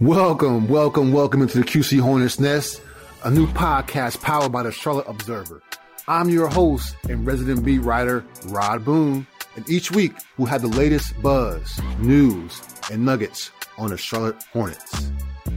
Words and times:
Welcome, 0.00 0.68
welcome, 0.68 1.10
welcome 1.10 1.42
into 1.42 1.58
the 1.58 1.64
QC 1.64 1.98
Hornets 1.98 2.38
Nest, 2.38 2.80
a 3.24 3.30
new 3.32 3.48
podcast 3.48 4.22
powered 4.22 4.52
by 4.52 4.62
the 4.62 4.70
Charlotte 4.70 5.08
Observer. 5.08 5.60
I'm 6.06 6.28
your 6.28 6.46
host 6.46 6.94
and 7.08 7.26
resident 7.26 7.64
beat 7.64 7.80
writer, 7.80 8.24
Rod 8.46 8.84
Boone, 8.84 9.26
and 9.56 9.68
each 9.68 9.90
week 9.90 10.12
we'll 10.36 10.46
have 10.46 10.62
the 10.62 10.68
latest 10.68 11.20
buzz, 11.20 11.80
news, 11.98 12.62
and 12.92 13.04
nuggets 13.04 13.50
on 13.76 13.90
the 13.90 13.96
Charlotte 13.96 14.40
Hornets. 14.52 15.10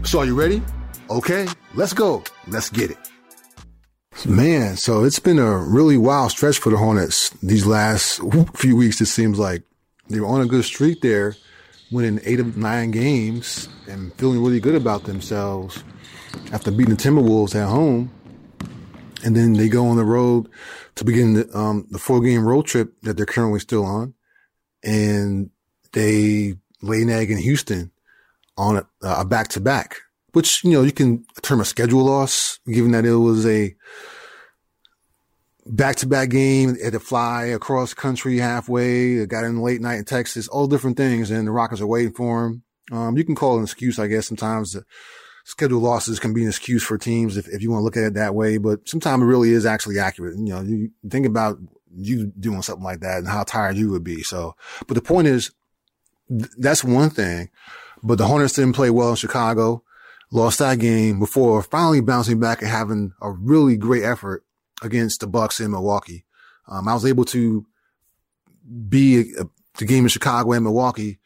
So 0.05 0.17
are 0.17 0.25
you 0.25 0.33
ready? 0.33 0.63
Okay, 1.11 1.47
let's 1.75 1.93
go. 1.93 2.23
Let's 2.47 2.71
get 2.71 2.89
it. 2.89 2.97
Man, 4.25 4.75
so 4.75 5.03
it's 5.03 5.19
been 5.19 5.37
a 5.37 5.55
really 5.55 5.97
wild 5.97 6.31
stretch 6.31 6.57
for 6.57 6.71
the 6.71 6.77
Hornets 6.77 7.29
these 7.43 7.67
last 7.67 8.19
few 8.55 8.75
weeks. 8.75 9.01
It 9.01 9.05
seems 9.05 9.37
like 9.37 9.61
they 10.09 10.19
were 10.19 10.25
on 10.25 10.41
a 10.41 10.47
good 10.47 10.65
streak 10.65 11.01
there 11.01 11.35
winning 11.91 12.19
eight 12.23 12.39
of 12.39 12.57
nine 12.57 12.91
games 12.91 13.67
and 13.87 14.13
feeling 14.13 14.41
really 14.41 14.59
good 14.59 14.75
about 14.75 15.03
themselves 15.03 15.83
after 16.53 16.71
beating 16.71 16.95
the 16.95 17.01
Timberwolves 17.01 17.55
at 17.55 17.67
home. 17.67 18.11
And 19.23 19.35
then 19.35 19.53
they 19.53 19.69
go 19.69 19.87
on 19.87 19.97
the 19.97 20.05
road 20.05 20.49
to 20.95 21.05
begin 21.05 21.33
the, 21.33 21.57
um, 21.57 21.85
the 21.91 21.99
four 21.99 22.21
game 22.21 22.45
road 22.45 22.65
trip 22.65 22.93
that 23.03 23.17
they're 23.17 23.25
currently 23.25 23.59
still 23.59 23.85
on. 23.85 24.13
And 24.83 25.51
they 25.91 26.55
lay 26.81 27.01
an 27.01 27.09
egg 27.09 27.29
in 27.29 27.37
Houston 27.37 27.91
on 28.57 28.85
a 29.01 29.25
back 29.25 29.49
to 29.49 29.59
back, 29.59 29.97
which, 30.33 30.63
you 30.63 30.71
know, 30.71 30.81
you 30.81 30.91
can 30.91 31.23
term 31.41 31.59
a 31.59 31.65
schedule 31.65 32.03
loss, 32.05 32.59
given 32.65 32.91
that 32.91 33.05
it 33.05 33.15
was 33.15 33.45
a 33.45 33.75
back 35.71 35.95
to 35.97 36.07
back 36.07 36.29
game, 36.29 36.75
had 36.75 36.93
to 36.93 36.99
fly 36.99 37.45
across 37.45 37.93
country 37.93 38.37
halfway, 38.37 39.25
got 39.25 39.45
in 39.45 39.61
late 39.61 39.81
night 39.81 39.99
in 39.99 40.05
Texas, 40.05 40.47
all 40.47 40.67
different 40.67 40.97
things. 40.97 41.31
And 41.31 41.47
the 41.47 41.51
Rockets 41.51 41.81
are 41.81 41.87
waiting 41.87 42.13
for 42.13 42.45
him. 42.45 42.63
Um, 42.91 43.17
you 43.17 43.23
can 43.23 43.35
call 43.35 43.55
it 43.55 43.59
an 43.59 43.63
excuse, 43.63 43.97
I 43.97 44.07
guess. 44.07 44.27
Sometimes 44.27 44.75
schedule 45.45 45.79
losses 45.79 46.19
can 46.19 46.33
be 46.33 46.43
an 46.43 46.49
excuse 46.49 46.83
for 46.83 46.97
teams 46.97 47.37
if, 47.37 47.47
if 47.47 47.61
you 47.61 47.71
want 47.71 47.81
to 47.81 47.85
look 47.85 47.97
at 47.97 48.03
it 48.03 48.13
that 48.15 48.35
way, 48.35 48.57
but 48.57 48.87
sometimes 48.87 49.23
it 49.23 49.27
really 49.27 49.51
is 49.51 49.65
actually 49.65 49.97
accurate. 49.97 50.37
You 50.37 50.53
know, 50.53 50.61
you 50.61 50.91
think 51.09 51.25
about 51.25 51.57
you 51.95 52.31
doing 52.39 52.61
something 52.61 52.83
like 52.83 52.99
that 52.99 53.19
and 53.19 53.27
how 53.27 53.43
tired 53.43 53.77
you 53.77 53.89
would 53.91 54.03
be. 54.03 54.23
So, 54.23 54.55
but 54.87 54.95
the 54.95 55.01
point 55.01 55.27
is, 55.27 55.51
th- 56.29 56.51
that's 56.57 56.83
one 56.83 57.09
thing, 57.09 57.49
but 58.03 58.17
the 58.17 58.27
Hornets 58.27 58.53
didn't 58.53 58.75
play 58.75 58.89
well 58.89 59.11
in 59.11 59.15
Chicago, 59.15 59.83
lost 60.31 60.59
that 60.59 60.79
game 60.79 61.19
before 61.19 61.61
finally 61.63 62.01
bouncing 62.01 62.39
back 62.39 62.61
and 62.61 62.69
having 62.69 63.13
a 63.21 63.31
really 63.31 63.77
great 63.77 64.03
effort 64.03 64.43
against 64.81 65.19
the 65.19 65.27
Bucks 65.27 65.59
in 65.59 65.71
Milwaukee. 65.71 66.25
Um, 66.67 66.87
I 66.87 66.93
was 66.93 67.05
able 67.05 67.25
to 67.25 67.65
be 68.87 69.33
a, 69.37 69.43
the 69.77 69.85
game 69.85 70.03
in 70.03 70.09
Chicago 70.09 70.51
and 70.53 70.63
Milwaukee, 70.63 71.19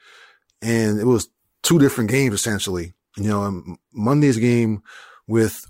and 0.62 1.00
it 1.00 1.06
was 1.06 1.30
two 1.64 1.80
different 1.80 2.10
games 2.10 2.34
essentially. 2.34 2.94
You 3.18 3.30
know, 3.30 3.44
um, 3.44 3.78
Monday's 3.94 4.38
game 4.38 4.84
with 5.28 5.66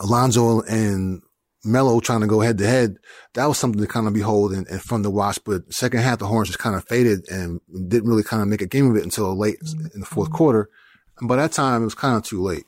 Alonzo 0.00 0.60
and 0.62 1.22
Melo 1.64 2.00
trying 2.00 2.20
to 2.20 2.26
go 2.26 2.40
head 2.40 2.58
to 2.58 2.66
head, 2.66 2.96
that 3.34 3.46
was 3.46 3.58
something 3.58 3.80
to 3.80 3.86
kind 3.86 4.06
of 4.06 4.14
behold 4.14 4.52
and, 4.52 4.66
and 4.68 4.80
fun 4.80 5.02
to 5.02 5.10
watch. 5.10 5.38
But 5.44 5.72
second 5.72 6.00
half, 6.00 6.18
the 6.18 6.26
Hornets 6.26 6.50
just 6.50 6.58
kind 6.58 6.74
of 6.74 6.86
faded 6.86 7.28
and 7.30 7.60
didn't 7.88 8.08
really 8.08 8.22
kind 8.22 8.42
of 8.42 8.48
make 8.48 8.62
a 8.62 8.66
game 8.66 8.90
of 8.90 8.96
it 8.96 9.04
until 9.04 9.36
late 9.36 9.58
in 9.60 9.78
the 9.78 9.88
mm-hmm. 9.88 10.02
fourth 10.02 10.30
quarter. 10.30 10.70
And 11.18 11.28
by 11.28 11.36
that 11.36 11.52
time, 11.52 11.82
it 11.82 11.86
was 11.86 11.94
kind 11.94 12.16
of 12.16 12.22
too 12.22 12.42
late. 12.42 12.64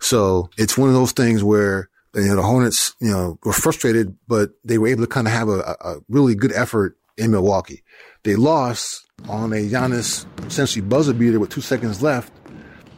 So 0.00 0.50
it's 0.56 0.78
one 0.78 0.88
of 0.88 0.94
those 0.94 1.12
things 1.12 1.42
where 1.42 1.89
you 2.14 2.28
know, 2.28 2.36
the 2.36 2.42
Hornets, 2.42 2.94
you 3.00 3.10
know, 3.10 3.38
were 3.44 3.52
frustrated, 3.52 4.16
but 4.26 4.50
they 4.64 4.78
were 4.78 4.88
able 4.88 5.02
to 5.02 5.08
kind 5.08 5.26
of 5.26 5.32
have 5.32 5.48
a, 5.48 5.76
a 5.80 5.96
really 6.08 6.34
good 6.34 6.52
effort 6.52 6.96
in 7.16 7.30
Milwaukee. 7.30 7.82
They 8.24 8.36
lost 8.36 9.06
on 9.28 9.52
a 9.52 9.56
Giannis 9.56 10.26
essentially 10.46 10.84
buzzer 10.84 11.12
beater 11.12 11.38
with 11.38 11.50
two 11.50 11.60
seconds 11.60 12.02
left. 12.02 12.32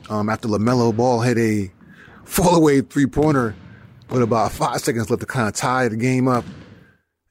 Um, 0.08 0.28
after 0.28 0.48
LaMelo 0.48 0.96
Ball 0.96 1.20
hit 1.20 1.38
a 1.38 1.72
fall 2.24 2.56
away 2.56 2.80
three 2.80 3.06
pointer 3.06 3.54
with 4.08 4.22
about 4.22 4.52
five 4.52 4.80
seconds 4.80 5.10
left 5.10 5.20
to 5.20 5.26
kind 5.26 5.48
of 5.48 5.54
tie 5.54 5.88
the 5.88 5.96
game 5.96 6.28
up 6.28 6.44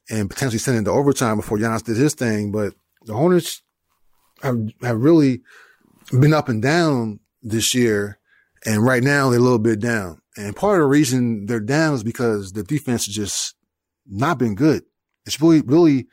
and 0.10 0.30
potentially 0.30 0.60
send 0.60 0.78
it 0.78 0.84
to 0.84 0.92
overtime 0.92 1.38
before 1.38 1.58
Giannis 1.58 1.84
did 1.84 1.98
his 1.98 2.14
thing. 2.14 2.52
But 2.52 2.74
the 3.04 3.14
Hornets 3.14 3.62
have, 4.42 4.58
have 4.82 5.02
really 5.02 5.42
been 6.12 6.34
up 6.34 6.50
and 6.50 6.62
down 6.62 7.20
this 7.42 7.74
year. 7.74 8.20
And 8.66 8.84
right 8.84 9.04
now 9.04 9.30
they're 9.30 9.40
a 9.40 9.44
little 9.44 9.60
bit 9.60 9.80
down. 9.80 10.22
And 10.38 10.56
part 10.56 10.80
of 10.80 10.84
the 10.84 10.88
reason 10.88 11.46
they're 11.46 11.60
down 11.60 11.96
is 11.96 12.04
because 12.04 12.52
the 12.52 12.64
defense 12.64 13.06
has 13.06 13.16
just 13.16 13.56
not 14.06 14.38
been 14.38 14.56
good. 14.56 14.84
It's 15.26 15.42
really, 15.42 15.62
really 15.62 16.08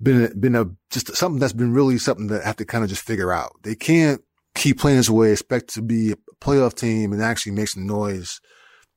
been, 0.00 0.32
been 0.38 0.54
a, 0.54 0.66
just 0.90 1.14
something 1.16 1.40
that's 1.40 1.52
been 1.52 1.72
really 1.72 1.98
something 1.98 2.28
that 2.28 2.42
I 2.42 2.46
have 2.46 2.56
to 2.56 2.64
kind 2.64 2.84
of 2.84 2.90
just 2.90 3.02
figure 3.02 3.32
out. 3.32 3.52
They 3.62 3.74
can't 3.74 4.22
keep 4.54 4.78
playing 4.78 4.98
this 4.98 5.10
way, 5.10 5.32
expect 5.32 5.74
to 5.74 5.82
be 5.82 6.12
a 6.12 6.16
playoff 6.40 6.74
team 6.74 7.12
and 7.12 7.22
actually 7.22 7.52
make 7.52 7.68
some 7.68 7.86
noise 7.86 8.40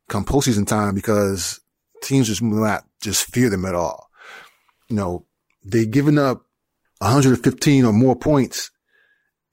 come 0.10 0.26
postseason 0.26 0.68
time 0.68 0.96
because 0.96 1.60
teams 2.04 2.28
just 2.28 2.42
will 2.42 2.64
not 2.64 2.84
just 3.02 3.26
fear 3.34 3.50
them 3.50 3.66
at 3.66 3.76
all. 3.76 4.10
You 4.90 4.96
know, 4.96 5.26
they've 5.64 5.90
given 5.90 6.18
up 6.18 6.46
115 7.00 7.86
or 7.86 7.94
more 7.94 8.16
points 8.16 8.72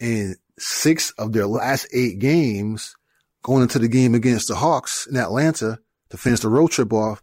in 0.01 0.37
six 0.59 1.13
of 1.13 1.33
their 1.33 1.47
last 1.47 1.87
eight 1.93 2.19
games 2.19 2.95
going 3.49 3.63
into 3.63 3.79
the 3.79 3.89
game 3.89 4.15
against 4.15 4.47
the 4.49 4.55
Hawks 4.55 5.07
in 5.07 5.17
Atlanta 5.17 5.79
to 6.11 6.19
finish 6.19 6.41
the 6.41 6.51
road 6.51 6.71
trip 6.71 6.93
off 6.93 7.23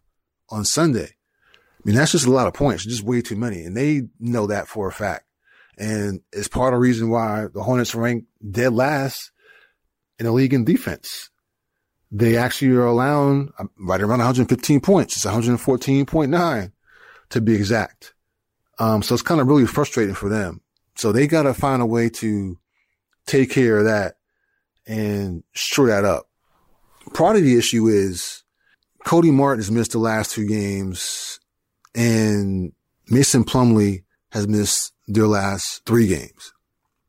on 0.50 0.66
Sunday. 0.66 1.06
I 1.06 1.82
mean, 1.84 1.96
that's 1.96 2.14
just 2.14 2.26
a 2.26 2.32
lot 2.32 2.48
of 2.48 2.56
points, 2.56 2.84
just 2.84 3.04
way 3.04 3.22
too 3.22 3.36
many. 3.36 3.62
And 3.62 3.78
they 3.78 4.08
know 4.20 4.48
that 4.48 4.68
for 4.68 4.88
a 4.88 4.92
fact. 4.92 5.26
And 5.78 6.22
it's 6.34 6.48
part 6.48 6.74
of 6.74 6.78
the 6.78 6.82
reason 6.82 7.12
why 7.12 7.46
the 7.54 7.62
Hornets 7.62 7.94
rank 7.94 8.26
dead 8.50 8.74
last 8.74 9.32
in 10.18 10.26
the 10.26 10.32
league 10.32 10.56
in 10.56 10.66
defense. 10.66 11.30
They 12.12 12.38
actually 12.38 12.72
are 12.72 12.86
allowing 12.86 13.52
um, 13.60 13.70
right 13.78 14.02
around 14.02 14.18
115 14.18 14.82
points. 14.82 15.16
It's 15.18 15.26
114.9 15.28 16.72
to 17.30 17.42
be 17.42 17.54
exact. 17.54 18.16
Um, 18.80 19.04
so 19.04 19.14
it's 19.14 19.22
kind 19.22 19.42
of 19.42 19.48
really 19.48 19.68
frustrating 19.68 20.16
for 20.16 20.30
them. 20.30 20.62
So 20.96 21.12
they 21.12 21.28
got 21.28 21.44
to 21.44 21.54
find 21.54 21.84
a 21.84 21.86
way 21.86 22.10
to 22.10 22.58
take 23.28 23.52
care 23.52 23.78
of 23.78 23.86
that 23.86 24.16
and 24.88 25.44
shore 25.54 25.88
that 25.88 26.06
up. 26.06 26.28
Part 27.14 27.36
of 27.36 27.44
the 27.44 27.58
issue 27.58 27.88
is 27.88 28.44
Cody 29.06 29.32
Martin 29.32 29.60
has 29.60 29.72
missed 29.72 29.92
the 29.92 30.00
last 30.00 30.32
two 30.32 30.48
games 30.48 31.40
and 31.94 32.74
Mason 33.10 33.44
Plumlee 33.44 34.04
has 34.32 34.48
missed 34.48 34.94
their 35.08 35.28
last 35.28 35.86
three 35.86 36.08
games. 36.08 36.54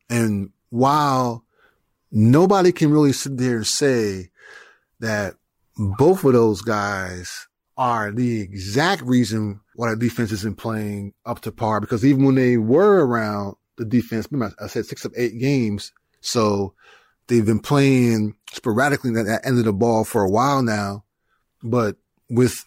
And 0.09 0.51
while 0.71 1.45
nobody 2.13 2.73
can 2.73 2.91
really 2.91 3.13
sit 3.13 3.37
there 3.37 3.57
and 3.57 3.67
say 3.67 4.31
that 5.01 5.35
both 5.77 6.25
of 6.25 6.33
those 6.33 6.63
guys 6.63 7.49
are 7.77 8.11
the 8.11 8.41
exact 8.41 9.03
reason 9.03 9.61
why 9.75 9.91
the 9.91 9.97
defense 9.97 10.33
isn't 10.33 10.57
playing 10.57 11.13
up 11.27 11.41
to 11.41 11.53
par 11.53 11.81
because 11.81 12.05
even 12.05 12.25
when 12.25 12.35
they 12.35 12.57
were 12.57 13.07
around 13.07 13.55
the 13.77 13.85
defense, 13.85 14.27
remember 14.31 14.55
I 14.63 14.69
said 14.69 14.87
six 14.87 15.05
of 15.05 15.13
eight 15.17 15.39
games. 15.39 15.93
So 16.21 16.75
They've 17.29 17.45
been 17.45 17.61
playing 17.61 18.37
sporadically 18.53 19.11
at 19.19 19.27
that 19.27 19.47
end 19.47 19.59
of 19.59 19.65
the 19.65 19.73
ball 19.73 20.05
for 20.05 20.23
a 20.23 20.31
while 20.31 20.63
now, 20.63 21.05
but 21.63 21.97
with 22.31 22.65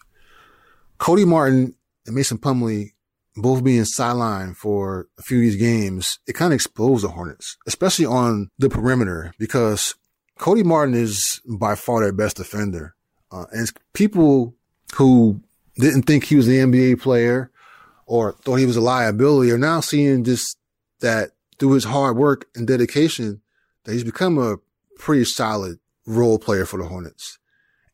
Cody 0.98 1.24
Martin 1.24 1.74
and 2.06 2.14
Mason 2.14 2.38
Plumlee 2.38 2.90
both 3.36 3.64
being 3.64 3.82
sidelined 3.82 4.56
for 4.56 5.08
a 5.18 5.22
few 5.22 5.38
of 5.38 5.42
these 5.42 5.56
games, 5.56 6.18
it 6.26 6.34
kind 6.34 6.52
of 6.52 6.56
exposed 6.56 7.04
the 7.04 7.08
Hornets, 7.08 7.56
especially 7.66 8.06
on 8.06 8.50
the 8.58 8.68
perimeter, 8.68 9.32
because 9.38 9.94
Cody 10.38 10.62
Martin 10.62 10.94
is 10.94 11.40
by 11.46 11.74
far 11.74 12.02
their 12.02 12.12
best 12.12 12.36
defender. 12.36 12.94
Uh, 13.30 13.46
and 13.52 13.70
people 13.92 14.54
who 14.94 15.40
didn't 15.76 16.02
think 16.02 16.24
he 16.24 16.36
was 16.36 16.48
an 16.48 16.72
NBA 16.72 17.00
player 17.00 17.50
or 18.06 18.32
thought 18.32 18.56
he 18.56 18.66
was 18.66 18.76
a 18.76 18.80
liability 18.80 19.52
are 19.52 19.58
now 19.58 19.80
seeing 19.80 20.24
just 20.24 20.58
that 21.00 21.30
through 21.58 21.72
his 21.72 21.84
hard 21.84 22.16
work 22.16 22.48
and 22.54 22.66
dedication, 22.66 23.40
he's 23.92 24.04
become 24.04 24.38
a 24.38 24.56
pretty 24.98 25.24
solid 25.24 25.78
role 26.06 26.38
player 26.38 26.66
for 26.66 26.78
the 26.78 26.86
Hornets. 26.86 27.38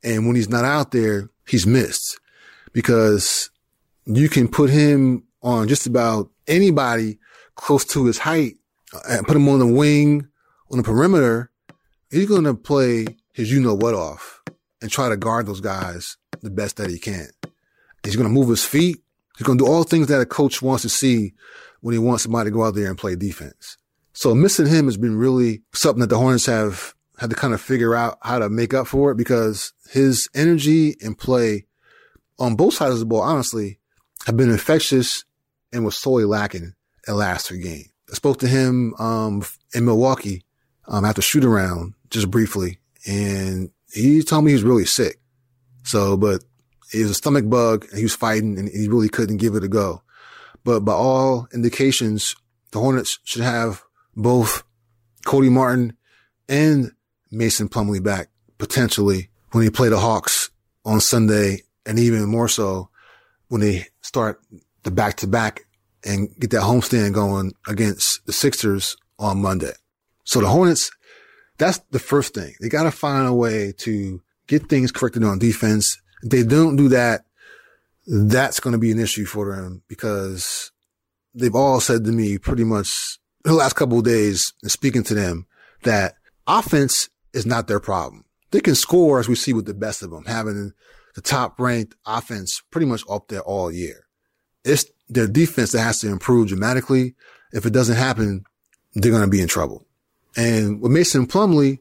And 0.02 0.26
when 0.26 0.36
he's 0.36 0.48
not 0.48 0.64
out 0.64 0.92
there, 0.92 1.30
he's 1.46 1.66
missed 1.66 2.18
because 2.72 3.50
you 4.04 4.28
can 4.28 4.48
put 4.48 4.70
him 4.70 5.24
on 5.42 5.68
just 5.68 5.86
about 5.86 6.30
anybody 6.46 7.18
close 7.54 7.84
to 7.84 8.06
his 8.06 8.18
height 8.18 8.56
uh, 8.94 9.00
and 9.08 9.26
put 9.26 9.36
him 9.36 9.48
on 9.48 9.58
the 9.58 9.66
wing, 9.66 10.28
on 10.70 10.78
the 10.78 10.84
perimeter. 10.84 11.50
He's 12.10 12.28
going 12.28 12.44
to 12.44 12.54
play 12.54 13.06
his 13.32 13.50
you 13.50 13.60
know 13.60 13.74
what 13.74 13.94
off 13.94 14.42
and 14.80 14.90
try 14.90 15.08
to 15.08 15.16
guard 15.16 15.46
those 15.46 15.60
guys 15.60 16.16
the 16.42 16.50
best 16.50 16.76
that 16.76 16.90
he 16.90 16.98
can. 16.98 17.28
He's 18.04 18.16
going 18.16 18.28
to 18.28 18.32
move 18.32 18.48
his 18.48 18.64
feet. 18.64 18.98
He's 19.36 19.46
going 19.46 19.58
to 19.58 19.64
do 19.64 19.70
all 19.70 19.82
things 19.82 20.06
that 20.08 20.20
a 20.20 20.26
coach 20.26 20.62
wants 20.62 20.82
to 20.82 20.88
see 20.88 21.34
when 21.80 21.92
he 21.92 21.98
wants 21.98 22.22
somebody 22.22 22.50
to 22.50 22.54
go 22.54 22.64
out 22.64 22.74
there 22.74 22.88
and 22.88 22.98
play 22.98 23.16
defense. 23.16 23.76
So 24.16 24.34
missing 24.34 24.64
him 24.64 24.86
has 24.86 24.96
been 24.96 25.18
really 25.18 25.60
something 25.74 26.00
that 26.00 26.06
the 26.06 26.16
Hornets 26.16 26.46
have 26.46 26.94
had 27.18 27.28
to 27.28 27.36
kind 27.36 27.52
of 27.52 27.60
figure 27.60 27.94
out 27.94 28.16
how 28.22 28.38
to 28.38 28.48
make 28.48 28.72
up 28.72 28.86
for 28.86 29.10
it 29.10 29.18
because 29.18 29.74
his 29.90 30.26
energy 30.34 30.96
and 31.02 31.18
play 31.18 31.66
on 32.38 32.56
both 32.56 32.72
sides 32.72 32.94
of 32.94 33.00
the 33.00 33.04
ball, 33.04 33.20
honestly, 33.20 33.78
have 34.24 34.34
been 34.34 34.50
infectious 34.50 35.22
and 35.70 35.84
was 35.84 35.98
sorely 35.98 36.24
lacking 36.24 36.62
in 36.62 36.72
the 37.06 37.14
last 37.14 37.46
three 37.46 37.60
games. 37.60 37.90
I 38.10 38.14
spoke 38.14 38.38
to 38.38 38.48
him 38.48 38.94
um, 38.98 39.44
in 39.74 39.84
Milwaukee 39.84 40.44
um, 40.88 41.04
after 41.04 41.20
shoot 41.20 41.44
around 41.44 41.92
just 42.08 42.30
briefly. 42.30 42.78
And 43.06 43.70
he 43.92 44.22
told 44.22 44.46
me 44.46 44.52
he 44.52 44.56
was 44.56 44.64
really 44.64 44.86
sick. 44.86 45.20
So, 45.82 46.16
but 46.16 46.42
it 46.94 47.02
was 47.02 47.10
a 47.10 47.14
stomach 47.14 47.50
bug 47.50 47.84
and 47.90 47.98
he 47.98 48.04
was 48.04 48.16
fighting 48.16 48.58
and 48.58 48.70
he 48.70 48.88
really 48.88 49.10
couldn't 49.10 49.36
give 49.36 49.56
it 49.56 49.64
a 49.64 49.68
go. 49.68 50.00
But 50.64 50.80
by 50.80 50.94
all 50.94 51.48
indications, 51.52 52.34
the 52.70 52.80
Hornets 52.80 53.18
should 53.22 53.42
have 53.42 53.82
both 54.16 54.64
Cody 55.24 55.50
Martin 55.50 55.96
and 56.48 56.92
Mason 57.30 57.68
Plumlee 57.68 58.02
back 58.02 58.28
potentially 58.58 59.28
when 59.52 59.64
they 59.64 59.70
play 59.70 59.88
the 59.88 59.98
Hawks 59.98 60.50
on 60.84 61.00
Sunday 61.00 61.62
and 61.84 61.98
even 61.98 62.24
more 62.26 62.48
so 62.48 62.88
when 63.48 63.60
they 63.60 63.86
start 64.00 64.40
the 64.82 64.90
back 64.90 65.16
to 65.18 65.26
back 65.26 65.66
and 66.04 66.34
get 66.38 66.50
that 66.50 66.62
homestand 66.62 67.12
going 67.12 67.52
against 67.68 68.24
the 68.26 68.32
Sixers 68.32 68.96
on 69.18 69.42
Monday. 69.42 69.72
So 70.24 70.40
the 70.40 70.48
Hornets, 70.48 70.90
that's 71.58 71.78
the 71.90 71.98
first 71.98 72.34
thing. 72.34 72.54
They 72.60 72.68
got 72.68 72.84
to 72.84 72.90
find 72.90 73.26
a 73.26 73.34
way 73.34 73.72
to 73.78 74.22
get 74.46 74.68
things 74.68 74.92
corrected 74.92 75.24
on 75.24 75.38
defense. 75.38 76.00
If 76.22 76.30
they 76.30 76.42
don't 76.44 76.76
do 76.76 76.88
that, 76.88 77.24
that's 78.06 78.60
going 78.60 78.72
to 78.72 78.78
be 78.78 78.92
an 78.92 79.00
issue 79.00 79.24
for 79.24 79.54
them 79.54 79.82
because 79.88 80.70
they've 81.34 81.54
all 81.54 81.80
said 81.80 82.04
to 82.04 82.12
me 82.12 82.38
pretty 82.38 82.64
much 82.64 83.18
the 83.46 83.54
last 83.54 83.74
couple 83.74 83.98
of 83.98 84.04
days 84.04 84.52
and 84.62 84.70
speaking 84.70 85.04
to 85.04 85.14
them 85.14 85.46
that 85.84 86.14
offense 86.46 87.08
is 87.32 87.46
not 87.46 87.68
their 87.68 87.80
problem. 87.80 88.24
They 88.50 88.60
can 88.60 88.74
score 88.74 89.20
as 89.20 89.28
we 89.28 89.36
see 89.36 89.52
with 89.52 89.66
the 89.66 89.74
best 89.74 90.02
of 90.02 90.10
them, 90.10 90.24
having 90.24 90.72
the 91.14 91.20
top 91.20 91.58
ranked 91.60 91.94
offense 92.04 92.62
pretty 92.70 92.86
much 92.86 93.02
up 93.08 93.28
there 93.28 93.42
all 93.42 93.70
year. 93.70 94.06
It's 94.64 94.86
their 95.08 95.28
defense 95.28 95.72
that 95.72 95.82
has 95.82 96.00
to 96.00 96.08
improve 96.08 96.48
dramatically. 96.48 97.14
If 97.52 97.66
it 97.66 97.72
doesn't 97.72 97.96
happen, 97.96 98.44
they're 98.94 99.12
going 99.12 99.22
to 99.22 99.30
be 99.30 99.40
in 99.40 99.48
trouble. 99.48 99.86
And 100.36 100.80
with 100.80 100.90
Mason 100.90 101.26
Plumlee, 101.26 101.78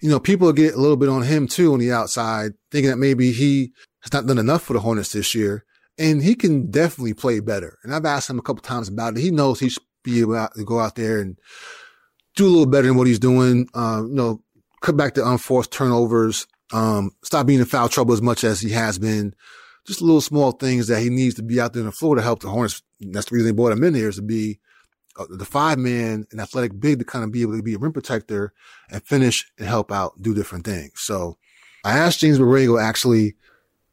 you 0.00 0.10
know, 0.10 0.18
people 0.18 0.52
get 0.52 0.74
a 0.74 0.80
little 0.80 0.96
bit 0.96 1.08
on 1.08 1.22
him 1.22 1.46
too 1.46 1.72
on 1.72 1.78
the 1.78 1.92
outside, 1.92 2.52
thinking 2.72 2.90
that 2.90 2.96
maybe 2.96 3.30
he 3.30 3.72
has 4.00 4.12
not 4.12 4.26
done 4.26 4.38
enough 4.38 4.62
for 4.62 4.72
the 4.72 4.80
Hornets 4.80 5.12
this 5.12 5.34
year. 5.34 5.64
And 5.96 6.22
he 6.24 6.34
can 6.34 6.72
definitely 6.72 7.14
play 7.14 7.38
better. 7.38 7.78
And 7.84 7.94
I've 7.94 8.04
asked 8.04 8.28
him 8.28 8.38
a 8.38 8.42
couple 8.42 8.62
times 8.62 8.88
about 8.88 9.16
it. 9.16 9.20
He 9.20 9.30
knows 9.30 9.60
he 9.60 9.68
should 9.68 9.82
be 10.04 10.20
able 10.20 10.48
to 10.54 10.64
go 10.64 10.78
out 10.78 10.94
there 10.94 11.20
and 11.20 11.36
do 12.36 12.46
a 12.46 12.48
little 12.48 12.66
better 12.66 12.86
than 12.86 12.96
what 12.96 13.08
he's 13.08 13.18
doing. 13.18 13.68
Uh, 13.74 14.02
you 14.06 14.14
know, 14.14 14.42
cut 14.80 14.96
back 14.96 15.14
the 15.14 15.28
unforced 15.28 15.72
turnovers, 15.72 16.46
um, 16.72 17.10
stop 17.22 17.46
being 17.46 17.58
in 17.58 17.64
foul 17.64 17.88
trouble 17.88 18.14
as 18.14 18.22
much 18.22 18.44
as 18.44 18.60
he 18.60 18.70
has 18.70 18.98
been. 18.98 19.34
Just 19.86 20.00
little 20.00 20.20
small 20.20 20.52
things 20.52 20.86
that 20.86 21.02
he 21.02 21.10
needs 21.10 21.34
to 21.34 21.42
be 21.42 21.60
out 21.60 21.72
there 21.72 21.80
in 21.80 21.86
the 21.86 21.92
floor 21.92 22.14
to 22.14 22.22
help 22.22 22.40
the 22.40 22.48
Hornets. 22.48 22.82
That's 23.00 23.28
the 23.28 23.34
reason 23.34 23.48
they 23.48 23.54
brought 23.54 23.72
him 23.72 23.84
in 23.84 23.94
here 23.94 24.08
is 24.08 24.16
to 24.16 24.22
be 24.22 24.60
uh, 25.18 25.26
the 25.28 25.44
five 25.44 25.78
man 25.78 26.26
and 26.30 26.40
athletic 26.40 26.78
big 26.80 26.98
to 26.98 27.04
kind 27.04 27.24
of 27.24 27.32
be 27.32 27.42
able 27.42 27.56
to 27.56 27.62
be 27.62 27.74
a 27.74 27.78
rim 27.78 27.92
protector 27.92 28.52
and 28.90 29.02
finish 29.02 29.50
and 29.58 29.68
help 29.68 29.92
out, 29.92 30.20
do 30.22 30.34
different 30.34 30.64
things. 30.64 30.92
So 30.96 31.36
I 31.84 31.98
asked 31.98 32.20
James 32.20 32.38
Borrego 32.38 32.82
actually 32.82 33.34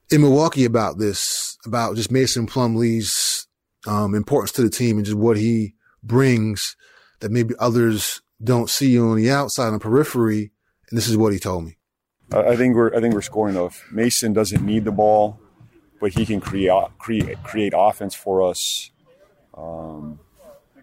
in 0.09 0.21
Milwaukee 0.21 0.65
about 0.65 0.97
this, 0.97 1.57
about 1.65 1.95
just 1.95 2.11
Mason 2.11 2.47
Plumlee's 2.47 3.47
um, 3.85 4.15
importance 4.15 4.51
to 4.53 4.61
the 4.61 4.69
team 4.69 4.97
and 4.97 5.05
just 5.05 5.17
what 5.17 5.37
he 5.37 5.75
brings 6.03 6.75
that 7.19 7.31
maybe 7.31 7.53
others 7.59 8.21
don't 8.43 8.69
see 8.69 8.99
on 8.99 9.15
the 9.17 9.31
outside 9.31 9.67
on 9.67 9.73
the 9.73 9.79
periphery. 9.79 10.51
And 10.89 10.97
this 10.97 11.07
is 11.07 11.17
what 11.17 11.33
he 11.33 11.39
told 11.39 11.65
me. 11.65 11.77
I 12.33 12.55
think 12.55 12.75
we're 12.75 12.95
I 12.95 13.01
think 13.01 13.13
we're 13.13 13.21
scoring 13.21 13.55
enough. 13.55 13.85
Mason 13.91 14.33
doesn't 14.33 14.65
need 14.65 14.85
the 14.85 14.91
ball, 14.91 15.39
but 15.99 16.13
he 16.13 16.25
can 16.25 16.39
create 16.39 16.71
create 16.97 17.41
create 17.43 17.73
offense 17.75 18.15
for 18.15 18.41
us 18.41 18.91
um, 19.53 20.19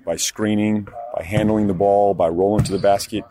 by 0.04 0.16
screening, 0.16 0.88
by 1.16 1.22
handling 1.22 1.66
the 1.66 1.74
ball, 1.74 2.12
by 2.14 2.28
rolling 2.28 2.64
to 2.64 2.72
the 2.72 2.78
basket. 2.78 3.24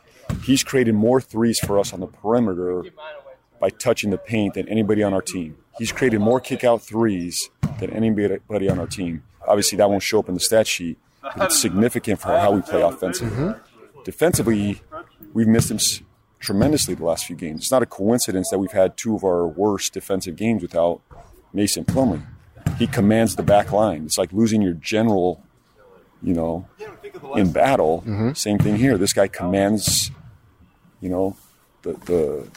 He's 0.44 0.64
created 0.64 0.96
more 0.96 1.22
threes 1.22 1.60
for 1.60 1.80
us 1.80 1.94
on 1.94 2.00
the 2.00 2.08
perimeter 2.08 2.84
by 3.60 3.70
touching 3.70 4.10
the 4.10 4.18
paint 4.18 4.56
than 4.56 4.68
anybody 4.68 5.04
on 5.04 5.14
our 5.14 5.22
team. 5.22 5.58
He's 5.78 5.92
created 5.92 6.20
more 6.20 6.40
kick 6.40 6.64
out 6.64 6.82
threes 6.82 7.50
than 7.80 7.92
anybody 7.92 8.70
on 8.70 8.80
our 8.80 8.88
team. 8.88 9.24
Obviously, 9.48 9.78
that 9.78 9.90
won't 9.90 10.04
show 10.04 10.20
up 10.20 10.28
in 10.28 10.34
the 10.34 10.40
stat 10.40 10.68
sheet, 10.68 10.98
it's 11.36 11.60
significant 11.60 12.20
for 12.20 12.38
how 12.38 12.52
we 12.52 12.62
play 12.62 12.82
offensively. 12.82 13.36
Mm-hmm. 13.36 14.02
Defensively, 14.04 14.82
we've 15.34 15.48
missed 15.48 15.72
him 15.72 15.80
tremendously 16.40 16.94
the 16.94 17.04
last 17.04 17.26
few 17.26 17.36
games. 17.36 17.62
It's 17.62 17.72
not 17.72 17.84
a 17.84 17.86
coincidence 17.86 18.50
that 18.52 18.60
we've 18.60 18.72
had 18.72 18.98
two 18.98 19.16
of 19.16 19.24
our 19.24 19.48
worst 19.48 19.94
defensive 19.94 20.36
games 20.36 20.62
without 20.62 21.02
Mason 21.54 21.84
Plumlee. 21.86 22.26
He 22.78 22.88
commands 22.88 23.36
the 23.36 23.44
back 23.44 23.72
line. 23.72 24.06
It's 24.06 24.18
like 24.18 24.32
losing 24.32 24.62
your 24.62 24.74
general, 24.74 25.44
you 26.22 26.34
know, 26.34 26.68
in 27.36 27.52
battle. 27.52 28.02
Mm-hmm. 28.02 28.34
Same 28.34 28.60
thing 28.60 28.76
here. 28.76 28.98
This 28.98 29.14
guy 29.14 29.28
commands, 29.28 30.12
you 31.02 31.10
know, 31.10 31.36
the 31.82 31.94
the 31.94 32.48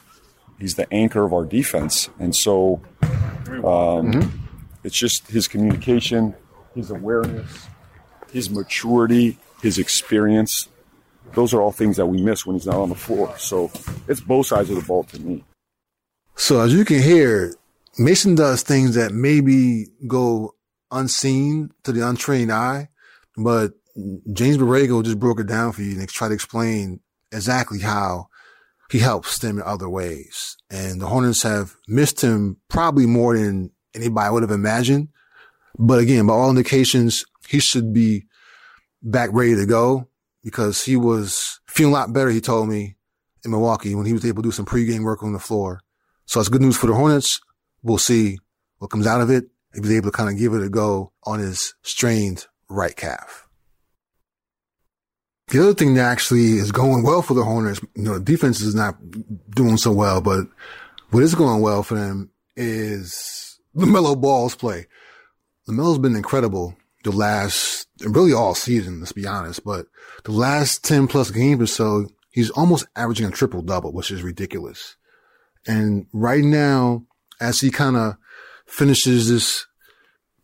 he's 0.58 0.74
the 0.74 0.92
anchor 0.92 1.24
of 1.24 1.32
our 1.32 1.44
defense, 1.44 2.10
and 2.18 2.34
so 2.36 2.80
um, 3.02 4.12
mm-hmm. 4.12 4.28
it's 4.84 4.98
just 4.98 5.28
his 5.28 5.48
communication, 5.48 6.34
his 6.74 6.90
awareness, 6.90 7.66
his 8.32 8.50
maturity, 8.50 9.38
his 9.62 9.78
experience 9.78 10.68
those 11.34 11.54
are 11.54 11.60
all 11.60 11.72
things 11.72 11.96
that 11.96 12.06
we 12.06 12.22
miss 12.22 12.44
when 12.44 12.56
he's 12.56 12.66
not 12.66 12.76
on 12.76 12.88
the 12.88 12.94
floor. 12.94 13.34
So 13.38 13.70
it's 14.08 14.20
both 14.20 14.46
sides 14.46 14.70
of 14.70 14.76
the 14.76 14.82
ball 14.82 15.04
to 15.04 15.20
me. 15.20 15.44
So 16.36 16.60
as 16.60 16.72
you 16.72 16.84
can 16.84 17.02
hear, 17.02 17.54
Mason 17.98 18.34
does 18.34 18.62
things 18.62 18.94
that 18.94 19.12
maybe 19.12 19.86
go 20.06 20.54
unseen 20.90 21.70
to 21.84 21.92
the 21.92 22.06
untrained 22.06 22.52
eye, 22.52 22.88
but 23.36 23.72
James 24.32 24.56
Borrego 24.56 25.04
just 25.04 25.18
broke 25.18 25.40
it 25.40 25.46
down 25.46 25.72
for 25.72 25.82
you 25.82 25.98
and 25.98 26.08
tried 26.08 26.28
to 26.28 26.34
explain 26.34 27.00
exactly 27.32 27.80
how 27.80 28.28
he 28.90 28.98
helps 28.98 29.38
them 29.38 29.58
in 29.58 29.64
other 29.64 29.88
ways. 29.88 30.56
And 30.70 31.00
the 31.00 31.06
Hornets 31.06 31.42
have 31.42 31.76
missed 31.86 32.22
him 32.22 32.56
probably 32.68 33.06
more 33.06 33.36
than 33.36 33.70
anybody 33.94 34.32
would 34.32 34.42
have 34.42 34.50
imagined. 34.50 35.08
But 35.78 36.00
again, 36.00 36.26
by 36.26 36.34
all 36.34 36.50
indications, 36.50 37.24
he 37.48 37.60
should 37.60 37.92
be 37.92 38.26
back 39.02 39.30
ready 39.32 39.54
to 39.56 39.66
go 39.66 40.08
because 40.42 40.84
he 40.84 40.96
was 40.96 41.60
feeling 41.66 41.92
a 41.92 41.96
lot 41.96 42.12
better, 42.12 42.30
he 42.30 42.40
told 42.40 42.68
me, 42.68 42.96
in 43.44 43.50
Milwaukee 43.50 43.94
when 43.94 44.06
he 44.06 44.12
was 44.12 44.24
able 44.24 44.42
to 44.42 44.48
do 44.48 44.52
some 44.52 44.66
pregame 44.66 45.04
work 45.04 45.22
on 45.22 45.32
the 45.32 45.38
floor. 45.38 45.80
So 46.26 46.40
it's 46.40 46.48
good 46.48 46.62
news 46.62 46.76
for 46.76 46.86
the 46.86 46.94
Hornets. 46.94 47.40
We'll 47.82 47.98
see 47.98 48.38
what 48.78 48.90
comes 48.90 49.06
out 49.06 49.20
of 49.20 49.30
it. 49.30 49.44
He 49.74 49.80
was 49.80 49.92
able 49.92 50.10
to 50.10 50.16
kind 50.16 50.28
of 50.28 50.38
give 50.38 50.52
it 50.54 50.62
a 50.62 50.68
go 50.68 51.12
on 51.24 51.38
his 51.38 51.74
strained 51.82 52.46
right 52.68 52.94
calf. 52.94 53.46
The 55.48 55.60
other 55.60 55.74
thing 55.74 55.94
that 55.94 56.04
actually 56.04 56.58
is 56.58 56.70
going 56.70 57.02
well 57.02 57.22
for 57.22 57.34
the 57.34 57.42
Hornets, 57.42 57.80
you 57.96 58.04
know, 58.04 58.18
defense 58.18 58.60
is 58.60 58.74
not 58.74 58.96
doing 59.50 59.76
so 59.76 59.92
well, 59.92 60.20
but 60.20 60.46
what 61.10 61.22
is 61.22 61.34
going 61.34 61.60
well 61.60 61.82
for 61.82 61.96
them 61.96 62.30
is 62.56 63.58
LaMelo 63.76 64.20
Ball's 64.20 64.54
play. 64.54 64.86
LaMelo's 65.68 65.98
been 65.98 66.14
incredible 66.14 66.76
the 67.02 67.10
last, 67.10 67.88
really 68.00 68.32
all 68.32 68.54
season, 68.54 69.00
let's 69.00 69.12
be 69.12 69.26
honest, 69.26 69.64
but 69.64 69.86
the 70.24 70.32
last 70.32 70.84
10 70.84 71.06
plus 71.06 71.30
games 71.30 71.62
or 71.62 71.66
so, 71.66 72.06
he's 72.30 72.50
almost 72.50 72.86
averaging 72.96 73.26
a 73.26 73.30
triple 73.30 73.62
double, 73.62 73.92
which 73.92 74.10
is 74.10 74.22
ridiculous. 74.22 74.96
And 75.66 76.06
right 76.12 76.44
now, 76.44 77.06
as 77.40 77.60
he 77.60 77.70
kind 77.70 77.96
of 77.96 78.16
finishes 78.66 79.28
this, 79.28 79.66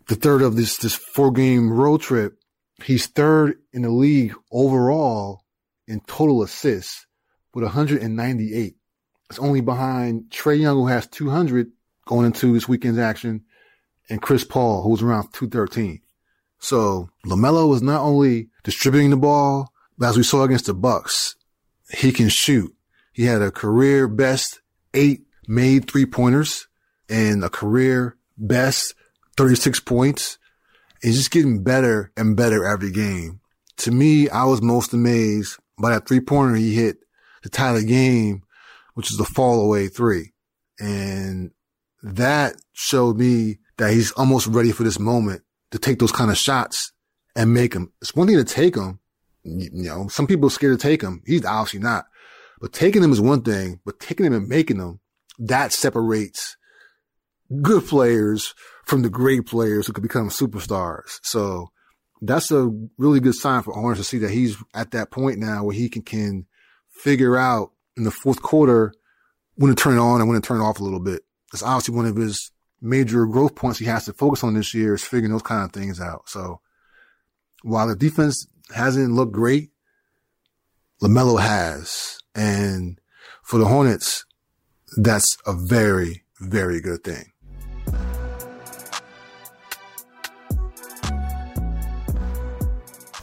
the 0.09 0.15
third 0.15 0.43
of 0.43 0.57
this, 0.57 0.77
this 0.79 0.95
four 0.95 1.33
game 1.33 1.73
road 1.73 2.01
trip, 2.01 2.39
he's 2.83 3.07
third 3.07 3.59
in 3.73 3.83
the 3.83 3.91
league 3.91 4.35
overall 4.51 5.43
in 5.87 6.01
total 6.01 6.43
assists 6.43 7.07
with 7.55 7.65
198. 7.65 8.77
It's 9.29 9.39
only 9.39 9.61
behind 9.61 10.31
Trae 10.31 10.61
Young, 10.61 10.77
who 10.77 10.87
has 10.87 11.07
200 11.09 11.71
going 12.07 12.27
into 12.27 12.53
this 12.53 12.69
weekend's 12.69 12.99
action, 12.99 13.45
and 14.09 14.23
Chris 14.23 14.45
Paul, 14.45 14.83
who's 14.83 15.03
around 15.03 15.33
213. 15.33 16.01
So 16.59 17.11
LaMelo 17.27 17.69
was 17.69 17.83
not 17.83 18.01
only 18.01 18.49
distributing 18.65 19.11
the 19.11 19.17
ball, 19.17 19.73
but 19.99 20.09
as 20.09 20.17
we 20.17 20.23
saw 20.23 20.43
against 20.43 20.67
the 20.67 20.75
Bucks, 20.75 21.37
he 21.91 22.13
can 22.13 22.29
shoot. 22.29 22.75
He 23.13 23.25
had 23.25 23.43
a 23.43 23.51
career 23.51 24.09
best 24.09 24.61
eight 24.95 25.23
made 25.49 25.91
three 25.91 26.07
pointers 26.07 26.67
and 27.09 27.45
a 27.45 27.49
career 27.49 28.17
best 28.37 28.95
36 29.37 29.81
points. 29.81 30.39
He's 31.03 31.17
just 31.17 31.31
getting 31.31 31.63
better 31.63 32.13
and 32.17 32.37
better 32.37 32.65
every 32.65 32.91
game. 32.91 33.41
To 33.79 33.91
me, 33.91 34.29
I 34.29 34.45
was 34.45 34.63
most 34.63 34.93
amazed 34.93 35.59
by 35.79 35.91
that 35.91 36.09
three 36.09 36.21
pointer 36.21 36.57
he 36.57 36.75
hit 36.75 36.99
to 37.43 37.49
tie 37.49 37.73
the 37.73 37.85
game, 37.85 38.43
which 38.95 39.11
is 39.11 39.19
the 39.19 39.25
fall 39.25 39.61
away 39.61 39.89
three. 39.89 40.33
And 40.79 41.53
that 42.03 42.57
showed 42.73 43.19
me 43.19 43.59
that 43.77 43.93
he's 43.93 44.13
almost 44.13 44.47
ready 44.47 44.73
for 44.73 44.85
this 44.85 44.99
moment 44.99 45.43
to 45.71 45.79
take 45.79 45.99
those 45.99 46.13
kind 46.13 46.31
of 46.31 46.37
shots 46.37 46.93
and 47.35 47.53
make 47.53 47.73
them. 47.73 47.93
It's 48.01 48.15
one 48.15 48.27
thing 48.27 48.37
to 48.37 48.45
take 48.45 48.75
them. 48.75 49.01
You 49.45 49.71
know, 49.73 50.09
some 50.09 50.27
people 50.27 50.49
are 50.49 50.51
scared 50.51 50.79
to 50.79 50.83
take 50.83 51.01
them. 51.01 51.23
He's 51.27 51.45
obviously 51.45 51.81
not. 51.81 52.07
But 52.61 52.73
taking 52.73 53.03
them 53.03 53.13
is 53.13 53.21
one 53.21 53.43
thing, 53.43 53.81
but 53.85 54.01
taking 54.01 54.25
them 54.25 54.33
and 54.33 54.49
making 54.49 54.79
them, 54.79 55.01
that 55.39 55.73
separates 55.73 56.57
good 57.63 57.87
players 57.87 58.55
from 58.87 59.03
the 59.03 59.11
great 59.11 59.47
players 59.47 59.87
who 59.87 59.93
could 59.93 60.03
become 60.03 60.31
superstars. 60.31 61.19
So 61.23 61.71
that's 62.23 62.51
a 62.51 62.71
really 62.97 63.21
good 63.21 63.35
sign 63.35 63.63
for 63.63 63.75
Hornets 63.75 64.01
to 64.01 64.05
see 64.05 64.19
that 64.19 64.31
he's 64.31 64.57
at 64.75 64.93
that 64.93 65.11
point 65.11 65.39
now 65.39 65.65
where 65.65 65.77
he 65.77 65.89
can, 65.89 66.03
can 66.03 66.47
figure 66.91 67.37
out 67.37 67.73
in 67.97 68.05
the 68.05 68.11
fourth 68.11 68.43
quarter 68.43 68.95
when 69.57 69.75
to 69.75 69.81
turn 69.81 69.99
on 69.99 70.21
and 70.21 70.29
when 70.29 70.41
to 70.41 70.47
turn 70.47 70.61
off 70.61 70.81
a 70.81 70.85
little 70.85 71.01
bit. 71.01 71.23
That's 71.53 71.63
obviously 71.63 71.95
one 71.95 72.07
of 72.07 72.17
his 72.17 72.51
major 72.87 73.27
growth 73.27 73.55
points 73.55 73.79
he 73.79 73.85
has 73.87 74.05
to 74.07 74.13
focus 74.13 74.45
on 74.45 74.55
this 74.55 74.73
year 74.73 74.95
is 74.95 75.03
figuring 75.03 75.33
those 75.33 75.43
kind 75.43 75.65
of 75.65 75.73
things 75.73 76.01
out. 76.01 76.29
So 76.29 76.61
while 77.63 77.89
the 77.89 77.97
defense 77.97 78.47
hasn't 78.75 79.13
looked 79.13 79.33
great, 79.33 79.71
LaMelo 81.03 81.41
has. 81.41 82.19
And 82.35 83.01
for 83.43 83.59
the 83.59 83.67
Hornets, 83.67 84.25
that's 84.97 85.37
a 85.47 85.53
very, 85.53 86.25
very 86.41 86.81
good 86.81 87.03
thing. 87.05 87.33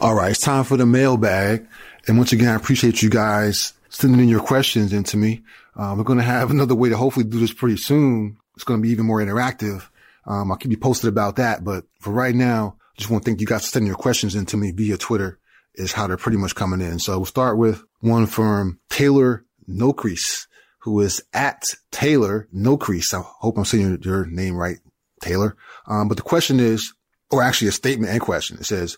All 0.00 0.14
right, 0.14 0.32
it's 0.32 0.40
time 0.40 0.64
for 0.64 0.76
the 0.76 0.84
mailbag. 0.84 1.66
And 2.06 2.18
once 2.18 2.32
again, 2.32 2.48
I 2.48 2.56
appreciate 2.56 3.00
you 3.00 3.08
guys 3.08 3.72
sending 3.88 4.20
in 4.20 4.28
your 4.28 4.42
questions 4.42 4.92
into 4.92 5.16
me. 5.16 5.42
Uh, 5.74 5.94
we're 5.96 6.04
going 6.04 6.18
to 6.18 6.24
have 6.24 6.50
another 6.50 6.74
way 6.74 6.90
to 6.90 6.96
hopefully 6.96 7.24
do 7.24 7.40
this 7.40 7.52
pretty 7.52 7.78
soon. 7.78 8.36
It's 8.54 8.64
going 8.64 8.80
to 8.80 8.82
be 8.82 8.90
even 8.90 9.06
more 9.06 9.20
interactive. 9.20 9.88
Um, 10.26 10.50
I'll 10.50 10.58
keep 10.58 10.70
you 10.70 10.78
posted 10.78 11.08
about 11.08 11.36
that. 11.36 11.64
But 11.64 11.84
for 12.00 12.12
right 12.12 12.34
now, 12.34 12.76
I 12.78 12.98
just 12.98 13.10
want 13.10 13.24
to 13.24 13.30
thank 13.30 13.40
you 13.40 13.46
guys 13.46 13.62
for 13.62 13.72
sending 13.72 13.88
your 13.88 13.96
questions 13.96 14.34
into 14.34 14.56
me 14.56 14.70
via 14.70 14.96
Twitter 14.96 15.38
is 15.74 15.92
how 15.92 16.06
they're 16.06 16.16
pretty 16.16 16.38
much 16.38 16.54
coming 16.54 16.80
in. 16.80 16.98
So 16.98 17.18
we'll 17.18 17.26
start 17.26 17.58
with 17.58 17.82
one 18.00 18.26
from 18.26 18.78
Taylor 18.90 19.44
Nocrease, 19.68 20.46
who 20.78 21.00
is 21.00 21.22
at 21.32 21.64
Taylor 21.90 22.48
Nocrease. 22.54 23.12
I 23.12 23.22
hope 23.22 23.58
I'm 23.58 23.64
saying 23.64 23.98
your, 24.02 24.22
your 24.22 24.26
name 24.26 24.56
right, 24.56 24.78
Taylor. 25.20 25.56
Um, 25.86 26.08
but 26.08 26.16
the 26.16 26.22
question 26.22 26.60
is, 26.60 26.92
or 27.30 27.42
actually 27.42 27.68
a 27.68 27.72
statement 27.72 28.12
and 28.12 28.20
question. 28.20 28.58
It 28.58 28.66
says, 28.66 28.96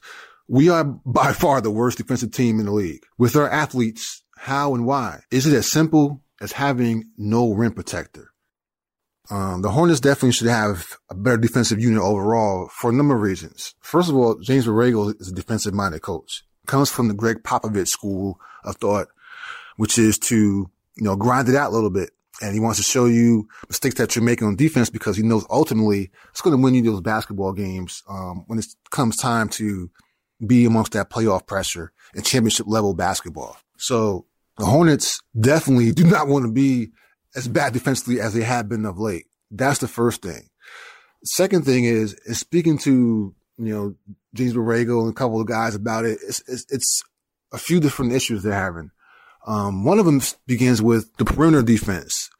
we 0.48 0.68
are 0.68 0.84
by 0.84 1.32
far 1.32 1.60
the 1.60 1.70
worst 1.70 1.98
defensive 1.98 2.32
team 2.32 2.60
in 2.60 2.66
the 2.66 2.72
league. 2.72 3.04
With 3.18 3.36
our 3.36 3.48
athletes, 3.48 4.22
how 4.36 4.74
and 4.74 4.84
why? 4.84 5.20
Is 5.30 5.46
it 5.46 5.56
as 5.56 5.70
simple 5.70 6.22
as 6.40 6.52
having 6.52 7.04
no 7.16 7.52
rim 7.52 7.72
protector? 7.72 8.30
Um, 9.30 9.62
the 9.62 9.70
Hornets 9.70 10.00
definitely 10.00 10.32
should 10.32 10.48
have 10.48 10.96
a 11.10 11.14
better 11.14 11.36
defensive 11.36 11.80
unit 11.80 12.02
overall 12.02 12.68
for 12.68 12.90
a 12.90 12.92
number 12.92 13.14
of 13.14 13.22
reasons. 13.22 13.74
First 13.80 14.08
of 14.08 14.16
all, 14.16 14.38
James 14.38 14.66
Borrego 14.66 15.20
is 15.20 15.28
a 15.28 15.34
defensive 15.34 15.74
minded 15.74 16.02
coach. 16.02 16.44
Comes 16.66 16.90
from 16.90 17.08
the 17.08 17.14
Gregg 17.14 17.42
Popovich 17.42 17.88
school 17.88 18.40
of 18.64 18.76
thought, 18.76 19.08
which 19.76 19.98
is 19.98 20.18
to, 20.18 20.36
you 20.36 21.02
know, 21.02 21.16
grind 21.16 21.48
it 21.48 21.56
out 21.56 21.70
a 21.70 21.74
little 21.74 21.90
bit. 21.90 22.10
And 22.42 22.52
he 22.52 22.60
wants 22.60 22.78
to 22.78 22.84
show 22.84 23.06
you 23.06 23.48
mistakes 23.68 23.94
that 23.96 24.14
you're 24.14 24.24
making 24.24 24.46
on 24.46 24.56
defense 24.56 24.90
because 24.90 25.16
he 25.16 25.22
knows 25.22 25.46
ultimately 25.48 26.10
it's 26.30 26.42
going 26.42 26.56
to 26.56 26.62
win 26.62 26.74
you 26.74 26.82
those 26.82 27.00
basketball 27.00 27.52
games, 27.52 28.02
um, 28.08 28.44
when 28.46 28.58
it 28.58 28.66
comes 28.90 29.16
time 29.16 29.48
to 29.50 29.90
be 30.44 30.66
amongst 30.66 30.92
that 30.92 31.08
playoff 31.08 31.46
pressure 31.46 31.92
and 32.14 32.24
championship 32.24 32.66
level 32.68 32.94
basketball. 32.94 33.56
So 33.78 34.26
the 34.58 34.66
Hornets 34.66 35.20
definitely 35.38 35.92
do 35.92 36.04
not 36.04 36.28
want 36.28 36.44
to 36.44 36.52
be 36.52 36.90
as 37.36 37.46
bad 37.46 37.72
defensively 37.72 38.20
as 38.20 38.34
they 38.34 38.42
have 38.42 38.68
been 38.68 38.86
of 38.86 38.98
late. 38.98 39.26
That's 39.50 39.78
the 39.78 39.88
first 39.88 40.22
thing. 40.22 40.48
Second 41.24 41.64
thing 41.64 41.84
is, 41.84 42.14
is 42.24 42.40
speaking 42.40 42.78
to, 42.78 43.34
you 43.58 43.74
know, 43.74 43.94
James 44.34 44.54
Borrego 44.54 45.02
and 45.02 45.10
a 45.10 45.14
couple 45.14 45.40
of 45.40 45.46
guys 45.46 45.74
about 45.74 46.04
it. 46.04 46.18
It's, 46.26 46.42
it's, 46.48 46.66
it's 46.70 47.02
a 47.52 47.58
few 47.58 47.78
different 47.78 48.12
issues 48.12 48.42
they're 48.42 48.52
having. 48.52 48.90
Um, 49.46 49.84
one 49.84 49.98
of 49.98 50.06
them 50.06 50.20
begins 50.46 50.82
with 50.82 51.14
the 51.16 51.24
perimeter 51.24 51.62
defense. 51.62 52.30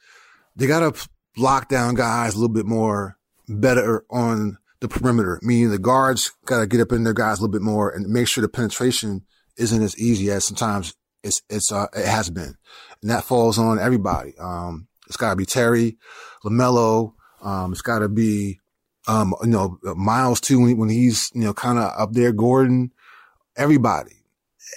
They 0.57 0.67
got 0.67 0.81
to 0.81 1.09
lock 1.37 1.69
down 1.69 1.95
guys 1.95 2.35
a 2.35 2.39
little 2.39 2.53
bit 2.53 2.67
more 2.67 3.19
better 3.49 4.05
on 4.11 4.59
the 4.81 4.89
perimeter, 4.89 5.39
meaning 5.43 5.71
the 5.71 5.79
guards 5.79 6.33
got 6.47 6.61
to 6.61 6.67
get 6.67 6.81
up 6.81 6.93
in 6.93 7.05
their 7.05 7.13
guys 7.13 7.39
a 7.39 7.43
little 7.43 7.53
bit 7.53 7.63
more 7.63 7.91
and 7.91 8.09
make 8.09 8.29
sure 8.29 8.43
the 8.43 8.49
penetration 8.49 9.23
isn't 9.57 9.83
as 9.83 9.99
easy 9.99 10.31
as 10.31 10.45
sometimes 10.45 10.95
it's, 11.23 11.43
it's, 11.49 11.73
uh, 11.73 11.87
it 11.95 12.07
has 12.07 12.31
been. 12.31 12.57
And 13.03 13.11
that 13.11 13.25
falls 13.25 13.59
on 13.59 13.79
everybody. 13.79 14.35
Um, 14.39 14.89
it's 15.07 15.17
got 15.17 15.31
to 15.31 15.37
be 15.37 15.47
Terry, 15.47 15.97
LaMelo. 16.45 17.15
Um, 17.43 17.73
it's 17.73 17.83
got 17.83 18.01
to 18.01 18.09
be, 18.09 18.61
um, 19.07 19.35
you 19.43 19.49
know, 19.49 19.79
Miles 19.83 20.41
too 20.41 20.61
when, 20.61 20.77
when 20.77 20.89
he's, 20.89 21.31
you 21.35 21.43
know, 21.43 21.55
kind 21.55 21.79
of 21.79 21.93
up 21.97 22.13
there, 22.13 22.33
Gordon, 22.33 22.93
everybody. 23.57 24.13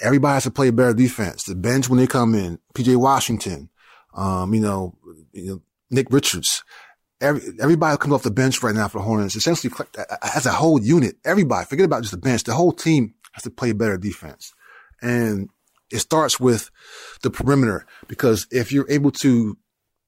Everybody 0.02 0.34
has 0.34 0.44
to 0.44 0.52
play 0.52 0.70
better 0.70 0.94
defense. 0.94 1.44
The 1.44 1.56
bench 1.56 1.90
when 1.90 1.98
they 1.98 2.08
come 2.08 2.36
in, 2.36 2.60
PJ 2.76 2.96
Washington, 2.96 3.70
um, 4.16 4.54
you 4.54 4.62
know, 4.62 4.96
you 5.34 5.48
know, 5.48 5.62
Nick 5.90 6.08
Richards, 6.12 6.64
every, 7.22 7.42
everybody 7.60 7.98
comes 7.98 8.14
off 8.14 8.24
the 8.24 8.32
bench 8.32 8.62
right 8.62 8.76
now 8.76 8.88
for 8.88 9.00
the 9.00 9.04
Hornets. 9.04 9.36
Essentially, 9.36 9.74
as 10.22 10.46
a 10.46 10.52
whole 10.52 10.82
unit, 10.82 11.18
everybody, 11.26 11.66
forget 11.66 11.86
about 11.86 12.02
just 12.02 12.12
the 12.12 12.18
bench, 12.18 12.44
the 12.44 12.54
whole 12.54 12.72
team 12.72 13.16
has 13.34 13.44
to 13.44 13.50
play 13.50 13.72
better 13.72 13.98
defense. 13.98 14.54
And 15.02 15.50
it 15.92 16.00
starts 16.00 16.40
with 16.40 16.70
the 17.24 17.30
perimeter 17.30 17.86
because 18.08 18.48
if 18.52 18.72
you're 18.72 18.90
able 18.90 19.12
to 19.12 19.58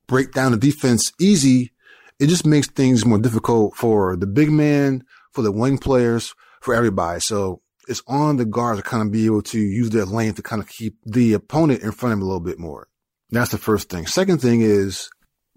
break 0.07 0.33
down 0.33 0.51
the 0.51 0.57
defense 0.57 1.11
easy, 1.19 1.71
it 2.19 2.27
just 2.27 2.45
makes 2.45 2.67
things 2.67 3.05
more 3.05 3.17
difficult 3.17 3.75
for 3.75 4.15
the 4.15 4.27
big 4.27 4.51
man, 4.51 5.03
for 5.31 5.41
the 5.41 5.51
wing 5.51 5.77
players, 5.77 6.35
for 6.61 6.75
everybody. 6.75 7.19
So 7.19 7.61
it's 7.87 8.03
on 8.07 8.37
the 8.37 8.45
guards 8.45 8.79
to 8.79 8.87
kind 8.87 9.01
of 9.01 9.11
be 9.11 9.25
able 9.25 9.41
to 9.43 9.59
use 9.59 9.89
their 9.89 10.05
length 10.05 10.35
to 10.35 10.43
kind 10.43 10.61
of 10.61 10.69
keep 10.69 10.97
the 11.05 11.33
opponent 11.33 11.81
in 11.81 11.91
front 11.91 12.13
of 12.13 12.19
them 12.19 12.23
a 12.23 12.25
little 12.25 12.39
bit 12.39 12.59
more. 12.59 12.87
That's 13.31 13.51
the 13.51 13.57
first 13.57 13.89
thing. 13.89 14.05
Second 14.05 14.39
thing 14.39 14.61
is, 14.61 15.09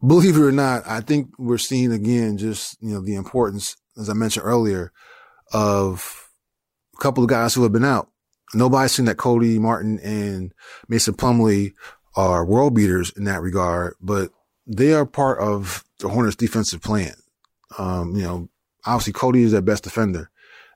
believe 0.07 0.37
it 0.37 0.43
or 0.43 0.53
not, 0.53 0.85
I 0.87 1.01
think 1.01 1.31
we're 1.39 1.59
seeing 1.59 1.93
again 1.93 2.39
just, 2.39 2.77
you 2.81 2.95
know, 2.95 3.01
the 3.01 3.17
importance, 3.17 3.77
as 3.99 4.09
I 4.09 4.15
mentioned 4.15 4.47
earlier, 4.47 4.93
of 5.53 6.31
a 6.97 7.03
couple 7.03 7.25
of 7.25 7.31
guys 7.31 7.55
who 7.55 7.63
have 7.65 7.73
been 7.73 7.85
out. 7.85 8.09
Nobody's 8.55 8.93
seen 8.93 9.07
that 9.07 9.17
Cody 9.17 9.59
Martin 9.59 9.99
and 10.01 10.53
Mason 10.89 11.15
Plumlee 11.15 11.73
are 12.17 12.45
world 12.45 12.75
beaters 12.75 13.13
in 13.17 13.25
that 13.25 13.43
regard, 13.43 13.95
but 14.01 14.31
they 14.67 14.93
are 14.93 15.07
part 15.07 15.41
of 15.41 15.85
the 15.99 16.09
Hornets 16.09 16.37
defensive 16.37 16.83
plan. 16.83 17.15
Um, 17.79 18.15
you 18.15 18.23
know, 18.23 18.49
obviously 18.87 19.13
Cody 19.13 19.43
is 19.43 19.53
their 19.53 19.63
best 19.63 19.85
defender. 19.85 20.31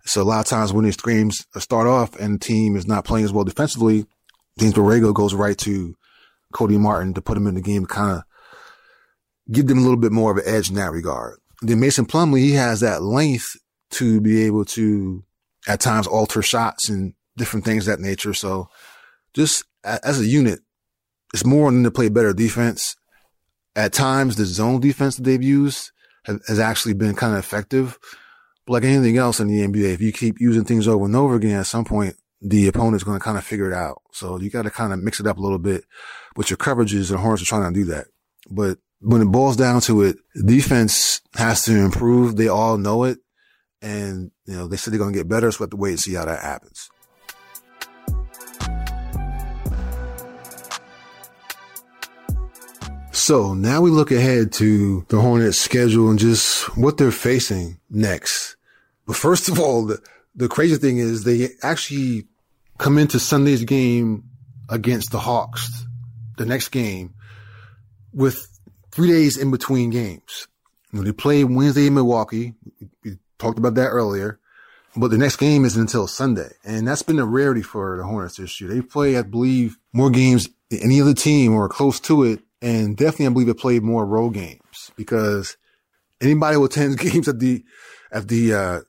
So 0.04 0.23
a 0.23 0.25
lot 0.25 0.40
of 0.40 0.47
times 0.47 0.73
when 0.73 0.85
these 0.85 0.94
screams 0.94 1.47
start 1.58 1.87
off 1.87 2.18
and 2.18 2.35
the 2.35 2.38
team 2.38 2.76
is 2.76 2.87
not 2.87 3.04
playing 3.04 3.25
as 3.25 3.32
well 3.32 3.44
defensively, 3.44 4.06
James 4.58 4.75
Borrego 4.75 5.12
goes 5.14 5.35
right 5.35 5.58
to 5.58 5.94
Cody 6.52 6.78
Martin 6.78 7.14
to 7.14 7.23
put 7.23 7.37
him 7.37 7.47
in 7.47 7.54
the 7.54 7.61
game, 7.61 7.82
to 7.82 7.94
kind 7.94 8.16
of 8.18 8.25
give 9.52 9.66
them 9.66 9.78
a 9.78 9.82
little 9.82 9.99
bit 9.99 10.12
more 10.12 10.30
of 10.30 10.38
an 10.38 10.44
edge 10.47 10.70
in 10.70 10.76
that 10.76 10.92
regard. 10.92 11.38
Then 11.62 11.80
Mason 11.80 12.06
Plumlee, 12.06 12.40
he 12.40 12.52
has 12.52 12.80
that 12.80 13.02
length 13.02 13.56
to 13.92 14.20
be 14.20 14.42
able 14.44 14.64
to 14.64 15.25
at 15.66 15.80
times 15.80 16.06
alter 16.06 16.42
shots 16.42 16.88
and 16.88 17.14
different 17.38 17.64
things 17.64 17.87
that 17.87 18.00
nature. 18.00 18.35
So 18.35 18.68
just 19.33 19.64
as 19.85 20.21
a 20.21 20.26
unit, 20.26 20.61
it's 21.33 21.47
more 21.47 21.71
than 21.71 21.85
to 21.85 21.90
play 21.90 22.09
better 22.09 22.33
defense. 22.33 22.97
At 23.76 23.92
times, 23.92 24.37
the 24.37 24.45
zone 24.45 24.80
defense 24.80 25.16
that 25.16 25.23
they've 25.23 25.42
used 25.42 25.92
has 26.25 26.59
actually 26.59 26.95
been 26.95 27.14
kind 27.14 27.33
of 27.33 27.38
effective. 27.38 27.99
But 28.66 28.73
like 28.75 28.85
anything 28.85 29.16
else 29.16 29.40
in 29.40 29.49
the 29.49 29.66
NBA, 29.66 29.95
if 29.95 30.00
you 30.00 30.12
keep 30.12 30.40
using 30.40 30.64
things 30.64 30.87
over 30.87 31.04
and 31.07 31.16
over 31.16 31.37
again, 31.37 31.61
at 31.61 31.66
some 31.66 31.85
point, 31.85 32.16
the 32.40 32.68
opponent's 32.68 33.04
going 33.04 33.18
to 33.18 33.25
kind 33.25 33.38
of 33.38 33.45
figure 33.45 33.71
it 33.71 33.75
out. 33.75 34.02
So 34.12 34.38
you 34.38 34.50
got 34.50 34.62
to 34.62 34.71
kind 34.71 34.92
of 34.92 35.02
mix 35.02 35.21
it 35.21 35.26
up 35.26 35.38
a 35.38 35.40
little 35.40 35.59
bit 35.59 35.85
with 36.37 36.50
your 36.50 36.57
coverages. 36.57 37.11
And 37.11 37.18
Hornets 37.18 37.42
are 37.42 37.47
trying 37.47 37.73
to 37.73 37.80
do 37.80 37.87
that. 37.87 38.07
But 38.50 38.78
when 39.00 39.23
it 39.23 39.33
boils 39.33 39.57
down 39.57 39.80
to 39.83 40.02
it, 40.02 40.16
defense 40.45 41.21
has 41.37 41.62
to 41.64 41.76
improve. 41.76 42.37
They 42.37 42.49
all 42.49 42.78
know 42.78 43.04
it. 43.04 43.18
And, 43.80 44.33
you 44.45 44.54
know, 44.54 44.66
they 44.66 44.76
said 44.76 44.92
they're 44.92 44.99
going 44.99 45.12
to 45.12 45.18
get 45.18 45.28
better. 45.28 45.50
So 45.50 45.61
we 45.61 45.64
have 45.64 45.71
to 45.71 45.76
wait 45.76 45.90
and 45.90 46.00
see 46.00 46.14
how 46.14 46.25
that 46.25 46.42
happens. 46.42 46.90
So 53.18 53.52
now 53.52 53.80
we 53.80 53.90
look 53.90 54.12
ahead 54.12 54.52
to 54.52 55.04
the 55.08 55.20
Hornets 55.20 55.58
schedule 55.58 56.08
and 56.08 56.20
just 56.20 56.76
what 56.78 56.96
they're 56.96 57.10
facing 57.10 57.78
next. 57.90 58.56
But 59.06 59.16
first 59.16 59.48
of 59.48 59.58
all, 59.58 59.87
the, 59.87 60.00
the 60.37 60.48
crazy 60.48 60.76
thing 60.76 60.98
is 60.98 61.25
they 61.25 61.48
actually 61.62 62.26
come 62.78 62.96
into 62.96 63.18
Sunday's 63.18 63.64
game 63.64 64.22
against 64.70 65.10
the 65.10 65.18
Hawks, 65.18 65.84
the 66.38 66.46
next 66.46 66.68
game 66.68 67.12
with 68.14 68.46
three 68.92 69.08
days 69.08 69.37
in 69.37 69.50
between 69.50 69.90
games. 69.90 70.46
They 70.92 71.12
play 71.12 71.42
Wednesday 71.42 71.88
in 71.88 71.94
Milwaukee. 71.94 72.54
We 73.04 73.18
talked 73.38 73.58
about 73.58 73.75
that 73.75 73.88
earlier. 73.88 74.38
But 74.96 75.10
the 75.10 75.18
next 75.18 75.37
game 75.37 75.64
isn't 75.64 75.80
until 75.80 76.06
Sunday. 76.06 76.52
And 76.64 76.87
that's 76.87 77.02
been 77.02 77.18
a 77.18 77.26
rarity 77.26 77.62
for 77.62 77.96
the 77.98 78.04
Hornets 78.04 78.37
this 78.37 78.60
year. 78.60 78.72
They 78.72 78.80
play, 78.80 79.18
I 79.18 79.22
believe, 79.22 79.76
more 79.92 80.08
games 80.08 80.48
than 80.70 80.80
any 80.84 81.00
other 81.00 81.14
team 81.14 81.52
or 81.52 81.68
close 81.68 81.98
to 82.00 82.22
it 82.22 82.40
and 82.60 82.96
definitely 82.96 83.26
I 83.26 83.30
believe 83.30 83.48
it 83.48 83.58
played 83.58 83.82
more 83.82 84.06
road 84.06 84.34
games 84.34 84.90
because 84.96 85.56
anybody 86.20 86.56
who 86.56 86.64
attends 86.64 86.96
games 87.10 87.28
at 87.28 87.38
the 87.38 87.64
at 88.10 88.28
the 88.28 88.54
uh, 88.54 88.80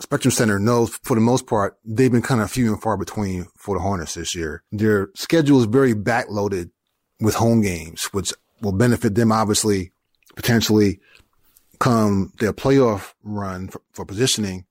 Spectrum 0.00 0.30
Center 0.30 0.58
knows 0.58 0.96
for 1.02 1.14
the 1.14 1.20
most 1.20 1.46
part 1.46 1.76
they've 1.84 2.12
been 2.12 2.22
kind 2.22 2.40
of 2.40 2.50
few 2.50 2.72
and 2.72 2.82
far 2.82 2.96
between 2.96 3.46
for 3.56 3.76
the 3.76 3.82
Hornets 3.82 4.14
this 4.14 4.34
year. 4.34 4.62
Their 4.70 5.08
schedule 5.14 5.58
is 5.58 5.66
very 5.66 5.94
backloaded 5.94 6.70
with 7.20 7.34
home 7.34 7.62
games, 7.62 8.04
which 8.12 8.32
will 8.60 8.72
benefit 8.72 9.14
them 9.14 9.32
obviously 9.32 9.92
potentially 10.36 11.00
come 11.80 12.32
their 12.38 12.52
playoff 12.52 13.14
run 13.22 13.68
for, 13.68 13.82
for 13.92 14.04
positioning. 14.04 14.64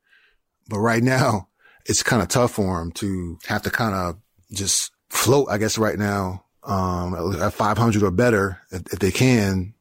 But 0.70 0.80
right 0.80 1.04
now, 1.04 1.50
it's 1.86 2.04
kind 2.04 2.22
of 2.22 2.28
tough 2.28 2.52
for 2.52 2.80
them 2.80 2.92
to 2.94 3.38
have 3.48 3.62
to 3.64 3.70
kind 3.70 3.96
of 3.96 4.18
just 4.52 4.92
float, 5.10 5.48
I 5.50 5.58
guess, 5.58 5.78
right 5.78 5.98
now 5.98 6.46
um, 6.64 7.36
at 7.40 7.54
500 7.54 8.04
or 8.04 8.12
better 8.12 8.62
if, 8.72 8.94
if, 8.94 9.00
they 9.00 9.12
can 9.12 9.74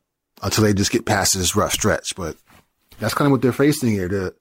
until 0.42 0.64
they 0.64 0.74
just 0.74 0.92
get 0.92 1.06
past 1.06 1.34
this 1.34 1.56
rough 1.56 1.72
stretch. 1.72 2.14
But 2.14 2.36
that's 2.98 3.14
kind 3.14 3.26
of 3.26 3.32
what 3.32 3.42
they're 3.42 3.52
facing 3.52 3.90
here. 3.90 4.08
The, 4.08 4.34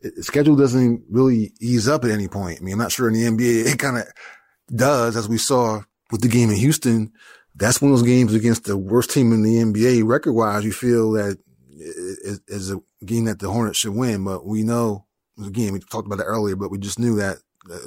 the 0.00 0.22
schedule 0.22 0.56
doesn't 0.56 1.04
really 1.08 1.52
ease 1.60 1.88
up 1.88 2.04
at 2.04 2.10
any 2.10 2.28
point. 2.28 2.58
I 2.60 2.64
mean, 2.64 2.72
I'm 2.72 2.78
not 2.78 2.92
sure 2.92 3.08
in 3.08 3.14
the 3.14 3.24
NBA 3.24 3.66
it 3.72 3.78
kind 3.78 3.98
of 3.98 4.04
does, 4.74 5.16
as 5.16 5.28
we 5.28 5.38
saw 5.38 5.82
with 6.10 6.20
the 6.20 6.28
game 6.28 6.50
in 6.50 6.56
Houston. 6.56 7.12
That's 7.54 7.82
one 7.82 7.92
of 7.92 7.98
those 7.98 8.06
games 8.06 8.34
against 8.34 8.64
the 8.64 8.78
worst 8.78 9.10
team 9.10 9.32
in 9.32 9.42
the 9.42 9.56
NBA 9.56 10.06
record 10.06 10.32
wise. 10.32 10.64
You 10.64 10.72
feel 10.72 11.12
that 11.12 11.38
that 11.68 12.40
is 12.48 12.70
a 12.70 12.80
game 13.04 13.26
that 13.26 13.40
the 13.40 13.50
Hornets 13.50 13.78
should 13.78 13.94
win, 13.94 14.24
but 14.24 14.46
we 14.46 14.62
know 14.62 15.06
again, 15.44 15.72
we 15.72 15.80
talked 15.80 16.06
about 16.06 16.18
that 16.18 16.24
earlier, 16.24 16.56
but 16.56 16.70
we 16.70 16.78
just 16.78 16.98
knew 16.98 17.16
that 17.16 17.38
uh, 17.70 17.78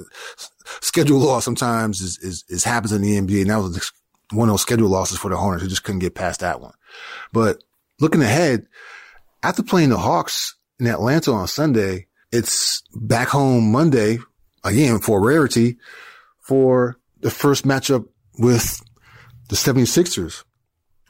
schedule 0.82 1.20
loss 1.20 1.46
sometimes 1.46 2.02
is, 2.02 2.18
is, 2.20 2.44
is 2.50 2.64
happens 2.64 2.92
in 2.92 3.02
the 3.02 3.18
NBA. 3.18 3.42
And 3.42 3.50
that 3.50 3.58
was 3.58 3.92
one 4.32 4.50
of 4.50 4.54
those 4.54 4.62
schedule 4.62 4.90
losses 4.90 5.18
for 5.18 5.30
the 5.30 5.38
Hornets 5.38 5.64
who 5.64 5.70
just 5.70 5.84
couldn't 5.84 6.00
get 6.00 6.16
past 6.16 6.40
that 6.40 6.62
one. 6.62 6.74
But 7.32 7.64
looking 8.00 8.22
ahead, 8.22 8.68
after 9.44 9.64
playing 9.64 9.90
the 9.90 9.98
Hawks 9.98 10.56
in 10.80 10.88
Atlanta 10.88 11.32
on 11.32 11.48
Sunday, 11.48 12.08
it's 12.32 12.82
back 12.94 13.30
home 13.30 13.72
Monday 13.72 14.18
again 14.64 15.00
for 15.00 15.24
rarity 15.24 15.78
for 16.40 16.98
the 17.22 17.30
first 17.30 17.66
matchup 17.66 18.08
with 18.38 18.82
the 19.50 19.56
76ers. 19.56 20.44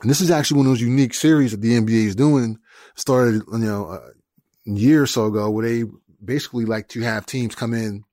And 0.01 0.09
this 0.09 0.21
is 0.21 0.29
actually 0.29 0.57
one 0.57 0.67
of 0.67 0.71
those 0.71 0.81
unique 0.81 1.13
series 1.13 1.51
that 1.51 1.61
the 1.61 1.79
NBA 1.79 2.05
is 2.05 2.15
doing. 2.15 2.59
Started, 2.95 3.41
you 3.51 3.57
know, 3.57 3.91
a 3.91 4.11
year 4.65 5.03
or 5.03 5.07
so 5.07 5.25
ago 5.25 5.49
where 5.49 5.67
they 5.67 5.83
basically 6.23 6.65
like 6.65 6.87
to 6.89 7.01
have 7.01 7.25
teams 7.25 7.55
come 7.55 7.73
in, 7.73 8.03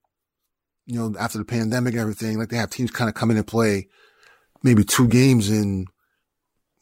you 0.86 0.98
know, 0.98 1.18
after 1.18 1.38
the 1.38 1.44
pandemic 1.44 1.94
and 1.94 2.00
everything, 2.00 2.38
like 2.38 2.48
they 2.48 2.56
have 2.56 2.70
teams 2.70 2.90
kind 2.90 3.08
of 3.08 3.14
come 3.14 3.30
in 3.30 3.36
and 3.36 3.46
play 3.46 3.88
maybe 4.62 4.84
two 4.84 5.08
games 5.08 5.50
in 5.50 5.86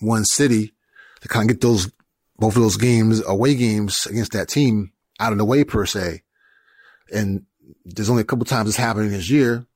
one 0.00 0.24
city 0.24 0.72
to 1.20 1.28
kind 1.28 1.50
of 1.50 1.56
get 1.56 1.60
those, 1.60 1.90
both 2.38 2.56
of 2.56 2.62
those 2.62 2.76
games, 2.76 3.22
away 3.26 3.54
games 3.54 4.06
against 4.06 4.32
that 4.32 4.48
team 4.48 4.92
out 5.18 5.32
of 5.32 5.38
the 5.38 5.44
way 5.44 5.64
per 5.64 5.84
se. 5.84 6.22
And 7.12 7.44
there's 7.84 8.10
only 8.10 8.22
a 8.22 8.26
couple 8.26 8.44
times 8.44 8.68
it's 8.68 8.78
happening 8.78 9.10
this 9.10 9.30
year. 9.30 9.66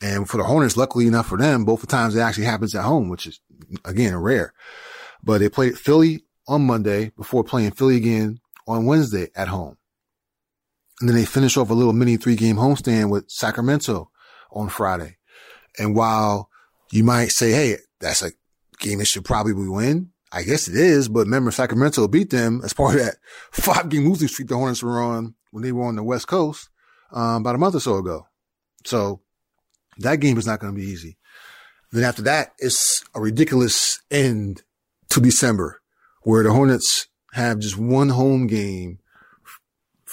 And 0.00 0.28
for 0.28 0.36
the 0.36 0.44
Hornets, 0.44 0.76
luckily 0.76 1.06
enough 1.06 1.28
for 1.28 1.38
them, 1.38 1.64
both 1.64 1.80
the 1.80 1.86
times 1.86 2.16
it 2.16 2.20
actually 2.20 2.46
happens 2.46 2.74
at 2.74 2.84
home, 2.84 3.08
which 3.08 3.26
is 3.26 3.40
again 3.84 4.16
rare. 4.16 4.52
But 5.22 5.38
they 5.38 5.48
played 5.48 5.78
Philly 5.78 6.24
on 6.46 6.66
Monday 6.66 7.10
before 7.16 7.44
playing 7.44 7.70
Philly 7.72 7.96
again 7.96 8.40
on 8.66 8.86
Wednesday 8.86 9.28
at 9.34 9.48
home. 9.48 9.76
And 11.00 11.08
then 11.08 11.16
they 11.16 11.24
finish 11.24 11.56
off 11.56 11.70
a 11.70 11.74
little 11.74 11.92
mini 11.92 12.16
three 12.16 12.36
game 12.36 12.56
homestand 12.56 13.10
with 13.10 13.28
Sacramento 13.28 14.10
on 14.52 14.68
Friday. 14.68 15.16
And 15.78 15.94
while 15.94 16.50
you 16.92 17.04
might 17.04 17.30
say, 17.30 17.50
Hey, 17.50 17.76
that's 18.00 18.22
a 18.22 18.32
game 18.78 18.98
that 18.98 19.06
should 19.06 19.24
probably 19.24 19.52
win. 19.52 20.10
I 20.32 20.42
guess 20.42 20.66
it 20.66 20.74
is, 20.74 21.08
but 21.08 21.20
remember 21.20 21.52
Sacramento 21.52 22.08
beat 22.08 22.30
them 22.30 22.60
as 22.64 22.72
part 22.72 22.96
of 22.96 23.00
that 23.00 23.16
five 23.52 23.88
game 23.88 24.08
losing 24.08 24.28
streak 24.28 24.48
the 24.48 24.56
Hornets 24.56 24.82
were 24.82 25.00
on 25.00 25.34
when 25.52 25.62
they 25.62 25.70
were 25.70 25.84
on 25.84 25.94
the 25.94 26.02
West 26.02 26.26
Coast, 26.26 26.70
um, 27.12 27.42
about 27.42 27.54
a 27.54 27.58
month 27.58 27.76
or 27.76 27.80
so 27.80 27.96
ago. 27.96 28.26
So 28.84 29.20
that 29.98 30.16
game 30.16 30.36
is 30.36 30.46
not 30.46 30.58
going 30.58 30.74
to 30.74 30.80
be 30.80 30.86
easy. 30.86 31.18
Then 31.92 32.02
after 32.02 32.22
that, 32.22 32.54
it's 32.58 33.04
a 33.14 33.20
ridiculous 33.20 34.02
end 34.10 34.62
to 35.10 35.20
December 35.20 35.80
where 36.22 36.42
the 36.42 36.52
Hornets 36.52 37.06
have 37.32 37.60
just 37.60 37.78
one 37.78 38.08
home 38.08 38.48
game 38.48 38.98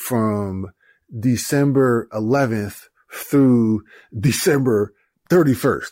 from 0.01 0.71
December 1.17 2.07
11th 2.13 2.83
through 3.13 3.83
December 4.17 4.93
31st. 5.29 5.91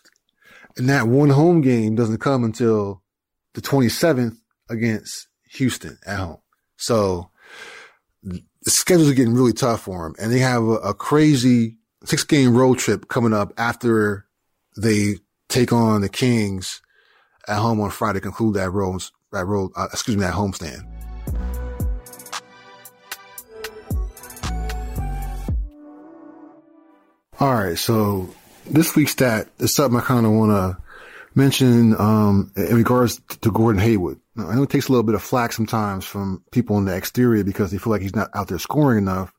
And 0.78 0.90
that 0.90 1.08
one 1.08 1.30
home 1.30 1.62
game 1.62 1.96
doesn't 1.96 2.20
come 2.20 2.44
until 2.44 3.02
the 3.54 3.62
27th 3.62 4.38
against 4.70 5.28
Houston 5.52 5.98
at 6.06 6.20
home. 6.20 6.38
So 6.78 7.32
the 8.24 8.42
schedules 8.66 9.10
are 9.10 9.16
getting 9.16 9.34
really 9.34 9.54
tough 9.54 9.82
for 9.82 10.04
them. 10.04 10.16
And 10.20 10.32
they 10.32 10.40
have 10.40 10.64
a, 10.64 10.76
a 10.76 10.94
crazy 10.94 11.78
six 12.06 12.24
game 12.24 12.56
road 12.56 12.80
trip 12.80 13.08
coming 13.10 13.34
up 13.34 13.54
after 13.58 14.26
they 14.78 15.16
take 15.50 15.74
on 15.74 16.02
the 16.02 16.10
Kings 16.10 16.82
at 17.48 17.58
home 17.58 17.82
on 17.82 17.90
Friday, 17.90 18.20
conclude 18.20 18.56
that 18.56 18.72
road, 18.72 19.02
that 19.32 19.46
road, 19.46 19.72
uh, 19.76 19.88
excuse 19.92 20.16
me, 20.16 20.24
that 20.24 20.36
homestand. 20.36 20.99
All 27.40 27.54
right. 27.54 27.78
So 27.78 28.30
this 28.66 28.98
week's 28.98 29.14
stat 29.14 29.48
is 29.60 29.74
something 29.74 29.98
I 29.98 30.04
kind 30.04 30.26
of 30.26 30.34
want 30.34 30.52
to 30.52 30.78
mention, 31.36 31.96
um, 31.98 32.52
in 32.58 32.76
regards 32.76 33.22
to 33.42 33.52
Gordon 33.52 33.82
Hayward. 33.82 34.20
Now, 34.36 34.50
I 34.50 34.56
know 34.56 34.64
it 34.64 34.70
takes 34.70 34.90
a 34.90 34.92
little 34.92 35.06
bit 35.06 35.16
of 35.16 35.24
flack 35.24 35.54
sometimes 35.54 36.04
from 36.04 36.44
people 36.52 36.78
in 36.80 36.86
the 36.86 36.98
exterior 36.98 37.46
because 37.46 37.72
they 37.72 37.78
feel 37.78 37.92
like 37.92 38.02
he's 38.02 38.16
not 38.16 38.30
out 38.34 38.50
there 38.50 38.60
scoring 38.60 38.98
enough, 38.98 39.32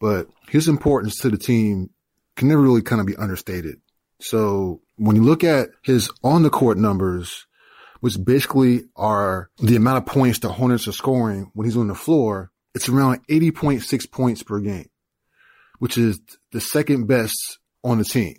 but 0.00 0.28
his 0.50 0.68
importance 0.68 1.18
to 1.20 1.30
the 1.30 1.38
team 1.38 1.88
can 2.36 2.48
never 2.48 2.60
really 2.60 2.82
kind 2.82 3.00
of 3.00 3.06
be 3.06 3.16
understated. 3.16 3.80
So 4.20 4.82
when 4.96 5.16
you 5.16 5.22
look 5.22 5.42
at 5.42 5.70
his 5.82 6.10
on 6.22 6.42
the 6.42 6.50
court 6.50 6.76
numbers, 6.76 7.46
which 8.00 8.22
basically 8.22 8.82
are 8.96 9.48
the 9.56 9.76
amount 9.76 9.96
of 9.96 10.04
points 10.04 10.40
the 10.40 10.52
Hornets 10.52 10.86
are 10.88 10.92
scoring 10.92 11.50
when 11.54 11.64
he's 11.64 11.76
on 11.76 11.88
the 11.88 11.94
floor, 11.94 12.50
it's 12.74 12.90
around 12.90 13.26
80.6 13.28 14.10
points 14.10 14.42
per 14.42 14.60
game 14.60 14.90
which 15.80 15.96
is 15.98 16.20
the 16.52 16.60
second 16.60 17.06
best 17.06 17.58
on 17.82 17.98
the 17.98 18.04
team. 18.04 18.36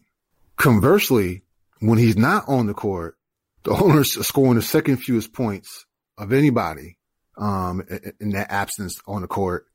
Conversely, 0.55 1.43
when 1.79 1.97
he's 1.97 2.17
not 2.17 2.47
on 2.47 2.67
the 2.67 2.73
court, 2.73 3.17
the 3.63 3.75
Hornets 3.75 4.17
are 4.17 4.23
scoring 4.23 4.55
the 4.55 4.61
second 4.61 4.97
fewest 4.97 5.33
points 5.33 5.85
of 6.17 6.33
anybody 6.33 6.97
um, 7.37 7.83
in 8.19 8.29
that 8.31 8.51
absence 8.51 8.99
on 9.07 9.21
the 9.21 9.27
court. 9.27 9.65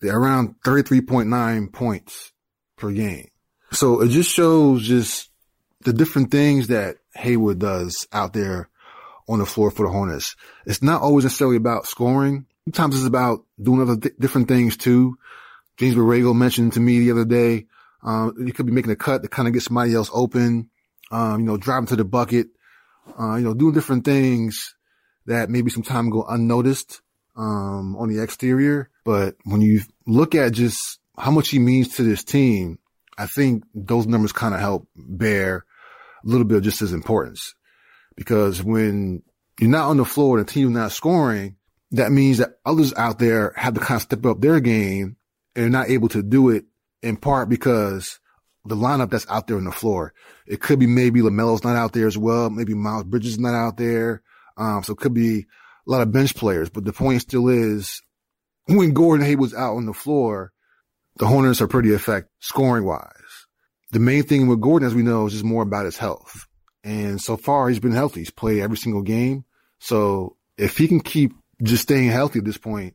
They're 0.00 0.18
around 0.18 0.56
33.9 0.64 1.72
points 1.72 2.32
per 2.76 2.90
game. 2.92 3.28
So 3.72 4.02
it 4.02 4.08
just 4.08 4.30
shows 4.30 4.86
just 4.86 5.30
the 5.82 5.92
different 5.92 6.30
things 6.30 6.68
that 6.68 6.96
Hayward 7.14 7.58
does 7.58 8.06
out 8.12 8.32
there 8.32 8.68
on 9.28 9.38
the 9.38 9.46
floor 9.46 9.70
for 9.70 9.86
the 9.86 9.92
Hornets. 9.92 10.36
It's 10.66 10.82
not 10.82 11.02
always 11.02 11.24
necessarily 11.24 11.56
about 11.56 11.86
scoring. 11.86 12.46
Sometimes 12.66 12.96
it's 12.96 13.06
about 13.06 13.44
doing 13.60 13.80
other 13.80 13.96
th- 13.96 14.14
different 14.18 14.48
things 14.48 14.76
too. 14.76 15.18
James 15.78 15.94
Borrego 15.94 16.34
mentioned 16.34 16.72
to 16.74 16.80
me 16.80 17.00
the 17.00 17.10
other 17.10 17.24
day, 17.24 17.66
um, 18.02 18.34
you 18.38 18.52
could 18.52 18.66
be 18.66 18.72
making 18.72 18.92
a 18.92 18.96
cut 18.96 19.22
to 19.22 19.28
kind 19.28 19.48
of 19.48 19.54
get 19.54 19.62
somebody 19.62 19.94
else 19.94 20.10
open, 20.12 20.70
um, 21.10 21.40
you 21.40 21.46
know, 21.46 21.56
driving 21.56 21.86
to 21.88 21.96
the 21.96 22.04
bucket, 22.04 22.48
uh, 23.18 23.36
you 23.36 23.44
know, 23.44 23.54
doing 23.54 23.74
different 23.74 24.04
things 24.04 24.74
that 25.26 25.50
maybe 25.50 25.70
some 25.70 25.82
time 25.82 26.10
go 26.10 26.24
unnoticed, 26.24 27.00
um, 27.36 27.96
on 27.96 28.08
the 28.08 28.22
exterior. 28.22 28.90
But 29.04 29.36
when 29.44 29.60
you 29.60 29.82
look 30.06 30.34
at 30.34 30.52
just 30.52 30.98
how 31.18 31.30
much 31.30 31.50
he 31.50 31.58
means 31.58 31.96
to 31.96 32.02
this 32.02 32.24
team, 32.24 32.78
I 33.18 33.26
think 33.26 33.64
those 33.74 34.06
numbers 34.06 34.32
kind 34.32 34.54
of 34.54 34.60
help 34.60 34.88
bear 34.96 35.64
a 36.24 36.28
little 36.28 36.46
bit 36.46 36.58
of 36.58 36.64
just 36.64 36.80
his 36.80 36.92
importance 36.92 37.54
because 38.16 38.62
when 38.62 39.22
you're 39.58 39.70
not 39.70 39.88
on 39.88 39.96
the 39.96 40.04
floor 40.04 40.38
and 40.38 40.46
the 40.46 40.52
team's 40.52 40.72
not 40.72 40.92
scoring, 40.92 41.56
that 41.92 42.12
means 42.12 42.38
that 42.38 42.58
others 42.64 42.92
out 42.94 43.18
there 43.18 43.52
have 43.56 43.74
to 43.74 43.80
kind 43.80 43.96
of 43.96 44.02
step 44.02 44.26
up 44.26 44.40
their 44.40 44.60
game 44.60 45.16
and 45.56 45.64
they're 45.64 45.70
not 45.70 45.88
able 45.90 46.08
to 46.10 46.22
do 46.22 46.50
it 46.50 46.66
in 47.02 47.16
part 47.16 47.48
because 47.48 48.20
the 48.66 48.76
lineup 48.76 49.10
that's 49.10 49.26
out 49.28 49.46
there 49.46 49.56
on 49.56 49.64
the 49.64 49.72
floor. 49.72 50.12
It 50.46 50.60
could 50.60 50.78
be 50.78 50.86
maybe 50.86 51.20
LaMelo's 51.20 51.64
not 51.64 51.76
out 51.76 51.92
there 51.92 52.06
as 52.06 52.18
well. 52.18 52.50
Maybe 52.50 52.74
Miles 52.74 53.04
Bridges 53.04 53.32
is 53.32 53.38
not 53.38 53.54
out 53.54 53.76
there. 53.76 54.22
Um, 54.56 54.82
so 54.82 54.92
it 54.92 54.98
could 54.98 55.14
be 55.14 55.46
a 55.86 55.90
lot 55.90 56.02
of 56.02 56.12
bench 56.12 56.34
players, 56.34 56.68
but 56.68 56.84
the 56.84 56.92
point 56.92 57.22
still 57.22 57.48
is 57.48 58.02
when 58.66 58.92
Gordon 58.92 59.24
Hayward's 59.24 59.54
out 59.54 59.76
on 59.76 59.86
the 59.86 59.92
floor, 59.92 60.52
the 61.16 61.26
Hornets 61.26 61.60
are 61.60 61.68
pretty 61.68 61.92
effective 61.92 62.30
scoring 62.40 62.84
wise. 62.84 63.12
The 63.92 64.00
main 64.00 64.24
thing 64.24 64.48
with 64.48 64.60
Gordon, 64.60 64.86
as 64.86 64.94
we 64.94 65.02
know, 65.02 65.26
is 65.26 65.32
just 65.32 65.44
more 65.44 65.62
about 65.62 65.84
his 65.84 65.96
health. 65.96 66.46
And 66.82 67.20
so 67.20 67.36
far 67.36 67.68
he's 67.68 67.80
been 67.80 67.92
healthy. 67.92 68.20
He's 68.20 68.30
played 68.30 68.60
every 68.60 68.76
single 68.76 69.02
game. 69.02 69.44
So 69.78 70.36
if 70.58 70.76
he 70.76 70.88
can 70.88 71.00
keep 71.00 71.32
just 71.62 71.82
staying 71.82 72.10
healthy 72.10 72.40
at 72.40 72.44
this 72.44 72.58
point, 72.58 72.94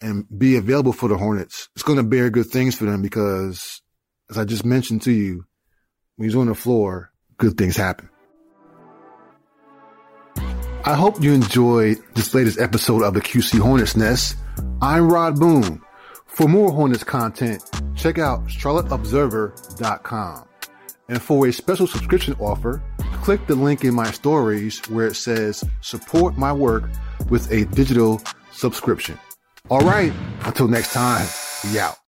and 0.00 0.26
be 0.36 0.56
available 0.56 0.92
for 0.92 1.08
the 1.08 1.16
Hornets, 1.16 1.68
it's 1.74 1.82
going 1.82 1.98
to 1.98 2.02
bear 2.02 2.30
good 2.30 2.46
things 2.46 2.76
for 2.76 2.84
them 2.84 3.02
because, 3.02 3.82
as 4.30 4.38
I 4.38 4.44
just 4.44 4.64
mentioned 4.64 5.02
to 5.02 5.12
you, 5.12 5.44
when 6.16 6.28
he's 6.28 6.36
on 6.36 6.46
the 6.46 6.54
floor, 6.54 7.12
good 7.38 7.56
things 7.56 7.76
happen. 7.76 8.08
I 10.84 10.94
hope 10.94 11.22
you 11.22 11.32
enjoyed 11.32 11.98
this 12.14 12.34
latest 12.34 12.58
episode 12.58 13.02
of 13.02 13.14
the 13.14 13.20
QC 13.20 13.60
Hornets 13.60 13.96
Nest. 13.96 14.36
I'm 14.80 15.12
Rod 15.12 15.38
Boone. 15.38 15.82
For 16.26 16.48
more 16.48 16.72
Hornets 16.72 17.04
content, 17.04 17.62
check 17.94 18.18
out 18.18 18.46
charlotteobserver.com. 18.46 20.48
And 21.08 21.20
for 21.20 21.46
a 21.46 21.52
special 21.52 21.86
subscription 21.86 22.34
offer, 22.38 22.82
click 23.22 23.46
the 23.46 23.56
link 23.56 23.84
in 23.84 23.94
my 23.94 24.10
stories 24.10 24.80
where 24.88 25.08
it 25.08 25.16
says 25.16 25.64
support 25.80 26.38
my 26.38 26.52
work 26.52 26.84
with 27.28 27.50
a 27.50 27.64
digital 27.66 28.22
subscription. 28.52 29.18
All 29.70 29.80
right. 29.80 30.12
Until 30.44 30.66
next 30.68 30.92
time, 30.92 31.26
we 31.64 31.78
out. 31.78 31.96